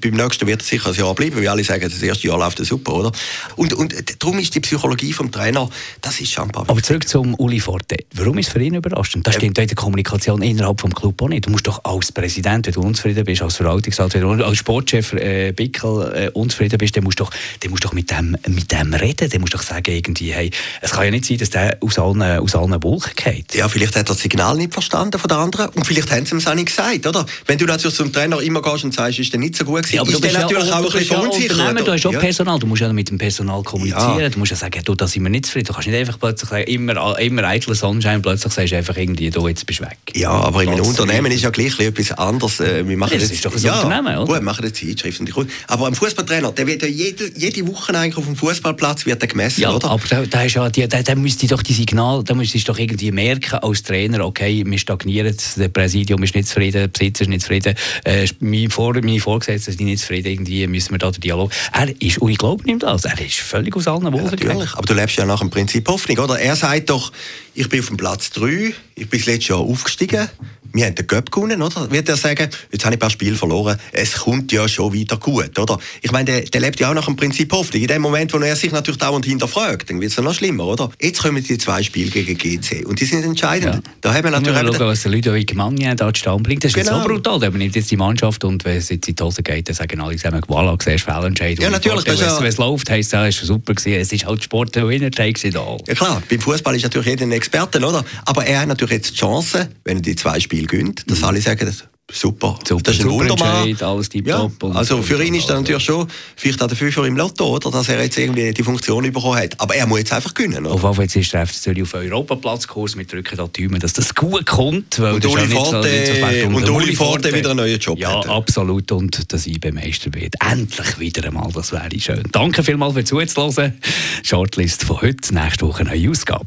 beim 0.00 0.14
nächsten 0.14 0.46
wird 0.46 0.62
er 0.62 0.64
sicher 0.64 0.90
ein 0.90 0.94
Jahr 0.94 1.14
bleiben, 1.14 1.36
weil 1.36 1.48
alle 1.48 1.64
sagen, 1.64 1.82
das 1.82 2.02
erste 2.02 2.28
Jahr 2.28 2.38
läuft 2.38 2.64
super, 2.64 2.94
oder? 2.94 3.12
Und, 3.56 3.72
und 3.74 3.94
darum 4.22 4.38
ist 4.38 4.54
die 4.54 4.60
Psychologie 4.60 5.12
vom 5.12 5.30
Trainer, 5.30 5.68
das 6.00 6.20
ist 6.20 6.32
schon 6.32 6.50
Aber 6.54 6.82
zurück 6.82 7.08
zum 7.08 7.34
Uli 7.34 7.60
Forte. 7.60 7.96
Warum 8.14 8.38
ist 8.38 8.48
es 8.48 8.52
für 8.52 8.60
ihn 8.60 8.74
überraschend? 8.74 9.26
Das 9.26 9.34
stimmt 9.34 9.58
ähm, 9.58 9.62
in 9.62 9.68
der 9.68 9.76
Kommunikation 9.76 10.42
innerhalb 10.42 10.82
des 10.82 10.94
Clubs 10.94 11.22
auch 11.22 11.28
nicht. 11.28 11.46
Du 11.46 11.50
musst 11.50 11.66
doch 11.66 11.84
als 11.84 12.12
Präsident, 12.12 12.66
wenn 12.66 12.74
du 12.74 12.80
unzufrieden 12.80 13.24
bist, 13.24 13.42
als 13.42 13.56
Verwaltungsrat, 13.56 14.14
als 14.16 14.58
Sportchef 14.58 15.12
äh, 15.12 15.52
Pickel 15.76 16.12
äh, 16.14 16.30
unzufrieden 16.30 16.78
bist, 16.78 16.96
dann 16.96 17.04
musst 17.04 17.20
du 17.20 17.24
doch, 17.24 17.30
dann 17.60 17.70
musst 17.70 17.84
doch 17.84 17.92
mit, 17.92 18.10
dem, 18.10 18.36
mit 18.48 18.72
dem 18.72 18.94
reden. 18.94 19.28
Dann 19.30 19.40
musst 19.40 19.54
du 19.54 19.58
doch 19.58 19.64
sagen, 19.64 19.94
irgendwie, 19.94 20.32
hey, 20.32 20.50
es 20.80 20.92
kann 20.92 21.04
ja 21.04 21.10
nicht 21.10 21.24
sein, 21.24 21.38
dass 21.38 21.50
der 21.50 21.78
aus 21.80 21.98
allen, 21.98 22.22
aus 22.22 22.54
allen 22.54 22.82
Wolken 22.82 23.12
geht. 23.14 23.54
Ja, 23.54 23.68
vielleicht 23.68 23.96
hat 23.96 24.08
er 24.08 24.14
das 24.14 24.20
Signal 24.20 24.56
nicht 24.56 24.72
verstanden 24.72 25.18
von 25.18 25.28
den 25.28 25.38
anderen 25.38 25.68
und 25.70 25.86
vielleicht 25.86 26.10
haben 26.10 26.24
sie 26.24 26.32
ihm 26.32 26.38
es 26.38 26.46
auch 26.46 26.54
nicht 26.54 26.66
gesagt, 26.66 27.06
oder? 27.06 27.26
Wenn 27.46 27.58
du 27.58 27.66
natürlich 27.66 27.96
zum 27.96 28.12
Trainer 28.12 28.40
immer 28.40 28.62
gehst 28.62 28.84
und 28.84 28.94
sagst, 28.94 29.18
ist 29.18 29.32
der 29.32 29.40
nicht 29.40 29.56
so 29.56 29.64
gut 29.64 29.82
gewesen, 29.82 29.96
ja, 29.96 30.02
aber 30.02 30.10
ist 30.10 30.24
der 30.24 30.32
natürlich 30.32 30.66
ja, 30.66 30.72
auch 30.72 30.76
ein 30.78 30.84
bisschen 30.84 31.04
verunsichert. 31.06 31.86
Du 31.86 31.92
hast 31.92 32.06
auch 32.06 32.12
ja. 32.12 32.20
Personal, 32.20 32.58
du 32.58 32.66
musst 32.66 32.82
ja 32.82 32.92
mit 32.92 33.10
dem 33.10 33.18
Personal 33.18 33.62
kommunizieren, 33.62 34.20
ja. 34.20 34.28
du 34.28 34.38
musst 34.38 34.50
ja 34.50 34.56
sagen, 34.56 34.80
du, 34.84 34.94
da 34.94 35.06
sind 35.06 35.22
wir 35.22 35.30
nicht 35.30 35.46
zufrieden. 35.46 35.66
Du 35.66 35.72
kannst 35.72 35.88
nicht 35.88 35.98
einfach 35.98 36.18
plötzlich 36.18 36.48
sagen, 36.50 36.64
immer, 36.64 37.18
immer 37.18 37.44
eitler 37.44 37.74
Sonnenschein, 37.74 38.22
plötzlich 38.22 38.52
sagst 38.52 38.72
du 38.72 38.76
einfach 38.76 38.96
irgendwie, 38.96 39.30
du, 39.30 39.46
jetzt 39.48 39.66
bist 39.66 39.80
du 39.80 39.84
weg. 39.84 39.98
Ja, 40.14 40.30
aber 40.30 40.62
in 40.62 40.70
einem 40.70 40.84
Unternehmen 40.84 41.30
ist 41.32 41.42
ja 41.42 41.50
gleich 41.50 41.78
etwas 41.78 42.12
anderes. 42.12 42.60
Äh, 42.60 42.86
wir 42.88 42.96
machen 42.96 43.12
das, 43.14 43.22
das 43.22 43.32
ist 43.32 43.44
doch 43.44 43.54
ein 43.54 43.62
ja, 43.62 43.80
Unternehmen, 43.80 44.18
oder? 44.18 44.34
Gut, 44.34 44.42
machen 44.42 44.64
eine 44.64 44.72
Zeitschrift. 44.72 45.20
Aber 45.68 45.86
am 45.86 45.94
Fußballtrainer, 45.94 46.52
der 46.52 46.66
wird 46.66 46.82
ja 46.82 46.88
jede, 46.88 47.30
jede 47.36 47.66
Woche 47.66 47.96
eigentlich 47.96 48.16
auf 48.16 48.24
dem 48.24 48.36
Fußballplatz 48.36 49.06
wird 49.06 49.22
er 49.22 49.28
gemessen, 49.28 49.60
ja, 49.60 49.74
oder? 49.74 49.90
aber 49.90 50.02
da, 50.08 50.22
da, 50.24 50.42
ist 50.42 50.54
ja, 50.54 50.68
da, 50.68 51.02
da 51.02 51.14
müsste 51.14 51.46
doch 51.46 51.62
die 51.62 51.72
Signal, 51.72 52.22
da 52.24 52.34
müsste 52.34 52.58
doch 52.58 52.78
irgendwie 52.78 53.10
merken 53.10 53.56
als 53.56 53.82
Trainer, 53.82 54.24
okay, 54.24 54.62
wir 54.66 54.78
stagnieren, 54.78 55.34
das 55.34 55.68
Präsidium 55.72 56.22
ist 56.22 56.34
nicht 56.34 56.48
zufrieden, 56.48 56.80
der 56.80 56.88
Besitzer 56.88 57.22
ist 57.22 57.28
nicht 57.28 57.42
zufrieden, 57.42 57.74
äh, 58.04 58.26
meine, 58.40 58.70
Vor 58.70 58.94
meine 58.94 59.20
Vorgesetzten 59.20 59.72
sind 59.72 59.86
nicht 59.86 60.00
zufrieden, 60.00 60.28
irgendwie 60.28 60.66
müssen 60.66 60.92
wir 60.92 60.98
da 60.98 61.10
den 61.10 61.20
Dialog. 61.20 61.50
Er 61.72 61.88
ist, 62.00 62.18
und 62.18 62.30
ich 62.30 62.38
glaube 62.38 62.68
ihm 62.68 62.78
das, 62.78 63.04
er 63.04 63.20
ist 63.20 63.36
völlig 63.36 63.74
aus 63.76 63.86
allen 63.88 64.04
Wolken. 64.12 64.38
Ja, 64.38 64.54
natürlich, 64.54 64.74
aber 64.74 64.86
du 64.86 64.94
lebst 64.94 65.16
ja 65.16 65.26
nach 65.26 65.40
dem 65.40 65.50
Prinzip 65.50 65.88
Hoffnung, 65.88 66.18
oder? 66.18 66.38
Er 66.38 66.56
sagt 66.56 66.90
doch, 66.90 67.12
ich 67.56 67.68
bin 67.68 67.80
auf 67.80 67.86
dem 67.86 67.96
Platz 67.96 68.30
3, 68.30 68.74
ich 68.94 69.08
bin 69.08 69.18
das 69.18 69.26
letzte 69.26 69.54
Jahr 69.54 69.60
aufgestiegen, 69.60 70.28
wir 70.72 70.84
haben 70.84 70.94
den 70.94 71.06
Göpp 71.06 71.30
gewonnen, 71.30 71.62
oder? 71.62 71.90
Wird 71.90 72.08
er 72.08 72.16
sagen, 72.16 72.50
jetzt 72.70 72.84
habe 72.84 72.94
ich 72.94 72.96
ein 72.96 72.98
paar 72.98 73.10
Spiele 73.10 73.34
verloren, 73.34 73.78
es 73.92 74.12
kommt 74.12 74.52
ja 74.52 74.68
schon 74.68 74.92
wieder 74.92 75.16
gut, 75.16 75.58
oder? 75.58 75.78
Ich 76.02 76.12
meine, 76.12 76.26
der, 76.26 76.40
der 76.42 76.60
lebt 76.60 76.78
ja 76.80 76.90
auch 76.90 76.94
nach 76.94 77.06
dem 77.06 77.16
Prinzip 77.16 77.50
Hoffnung. 77.52 77.80
In 77.80 77.88
dem 77.88 78.02
Moment, 78.02 78.32
wo 78.34 78.38
er 78.38 78.54
sich 78.56 78.72
natürlich 78.72 78.98
dauernd 78.98 79.24
hinterfragt, 79.24 79.88
dann 79.88 80.00
wird 80.00 80.12
es 80.12 80.18
noch 80.18 80.34
schlimmer, 80.34 80.66
oder? 80.66 80.90
Jetzt 81.00 81.22
kommen 81.22 81.42
die 81.42 81.56
zwei 81.56 81.82
Spiele 81.82 82.10
gegen 82.10 82.36
GC 82.36 82.84
und 82.86 83.00
die 83.00 83.06
sind 83.06 83.24
entscheidend. 83.24 83.76
Ja. 83.76 83.92
Da 84.02 84.14
haben 84.14 84.24
wir 84.24 84.30
natürlich... 84.32 84.62
Wir 84.62 84.74
schauen, 84.74 84.88
was 84.88 85.02
der 85.02 85.12
Ludovic 85.12 85.54
Magnin 85.54 85.96
da 85.96 86.12
zustande 86.12 86.42
bringt. 86.42 86.62
Das 86.62 86.74
ist 86.74 86.84
genau. 86.84 87.02
so 87.02 87.08
brutal. 87.08 87.40
Der 87.40 87.50
nimmt 87.50 87.74
jetzt 87.74 87.90
die 87.90 87.96
Mannschaft 87.96 88.44
und 88.44 88.64
wenn 88.66 88.76
es 88.76 88.90
jetzt 88.90 89.08
in 89.08 89.16
die 89.16 89.22
Hose 89.22 89.42
geht, 89.42 89.68
dann 89.68 89.74
sagen 89.74 89.98
alle 90.00 90.16
zusammen, 90.16 90.42
voilà, 90.42 90.76
siehst 90.82 91.04
Fehlentscheid. 91.04 91.58
Ja, 91.58 91.70
natürlich. 91.70 92.06
Wenn 92.06 92.16
ja... 92.18 92.44
es 92.44 92.58
läuft, 92.58 92.90
heisst 92.90 93.14
es, 93.14 93.36
es 93.36 93.40
war 93.40 93.46
super 93.46 93.74
gewesen. 93.74 93.98
Es 93.98 94.12
ist 94.12 94.26
halt 94.26 94.42
Sport, 94.44 94.74
der 94.74 94.86
Winner 94.88 95.10
da. 95.10 95.24
Ja 95.24 95.94
klar, 95.94 96.22
beim 96.28 96.40
Fußball 96.40 96.76
ist 96.76 96.82
natürlich 96.82 97.08
jeder 97.08 97.26
ein 97.46 97.62
Experte, 97.62 97.78
oder? 97.78 98.04
Aber 98.24 98.44
er 98.44 98.60
hat 98.60 98.68
natürlich 98.68 98.94
jetzt 98.94 99.10
die 99.12 99.16
Chance, 99.16 99.68
wenn 99.84 99.98
er 99.98 100.02
die 100.02 100.16
zwei 100.16 100.40
Spiele 100.40 100.66
gönnt, 100.66 101.10
dass 101.10 101.20
mhm. 101.20 101.24
alle 101.24 101.40
sagen, 101.40 101.66
Super. 102.12 102.56
super. 102.64 102.82
Das 102.84 102.94
ist 102.94 103.04
ein 103.04 103.10
Wundermann. 103.10 103.76
Alles 103.80 104.08
ja. 104.12 104.48
Also 104.74 105.02
für 105.02 105.22
ihn 105.24 105.34
ist 105.34 105.50
das 105.50 105.58
natürlich 105.58 105.82
schon 105.82 106.06
vielleicht 106.36 106.62
auch 106.62 106.68
der 106.68 106.76
Fünfer 106.76 107.04
im 107.04 107.16
Lotto, 107.16 107.44
oder, 107.48 107.68
dass 107.72 107.88
er 107.88 108.00
jetzt 108.00 108.16
irgendwie 108.16 108.52
die 108.52 108.62
Funktion 108.62 109.02
bekommen 109.02 109.36
hat. 109.36 109.60
Aber 109.60 109.74
er 109.74 109.88
muss 109.88 109.98
jetzt 109.98 110.12
einfach 110.12 110.32
gewinnen. 110.32 110.66
Oder? 110.66 110.84
Auf 110.84 110.98
jeden 110.98 111.10
Fall 111.10 111.20
ist 111.20 111.32
der 111.32 111.46
FC 111.46 111.54
Zürich 111.54 111.82
auf 111.82 111.94
Europaplatzkurs. 111.94 112.96
Wir 112.96 113.06
drücken 113.06 113.36
da 113.36 113.48
die 113.48 113.68
dass 113.80 113.92
das 113.94 114.14
gut 114.14 114.46
kommt. 114.46 115.00
Weil 115.00 115.14
und 115.14 115.26
Uli 115.26 115.48
Forte, 115.48 116.06
so, 116.06 116.48
so 116.48 116.56
und 116.56 116.70
Uli 116.70 116.94
Forte 116.94 117.34
wieder 117.34 117.50
einen 117.50 117.58
neuen 117.58 117.80
Job 117.80 117.98
Ja, 117.98 118.18
hätte. 118.18 118.30
absolut. 118.30 118.92
Und 118.92 119.32
dass 119.32 119.44
ich 119.48 119.60
Meister 119.72 120.14
wird. 120.14 120.36
Endlich 120.40 121.00
wieder 121.00 121.24
einmal, 121.24 121.50
das 121.52 121.72
wäre 121.72 121.88
schön. 121.98 122.22
Danke 122.30 122.62
vielmals 122.62 122.94
für 122.94 123.04
zuzuhören. 123.04 123.80
Shortlist 124.22 124.84
von 124.84 125.02
heute, 125.02 125.34
nächste 125.34 125.66
Woche 125.66 125.84
eine 125.84 126.08
Ausgabe. 126.08 126.46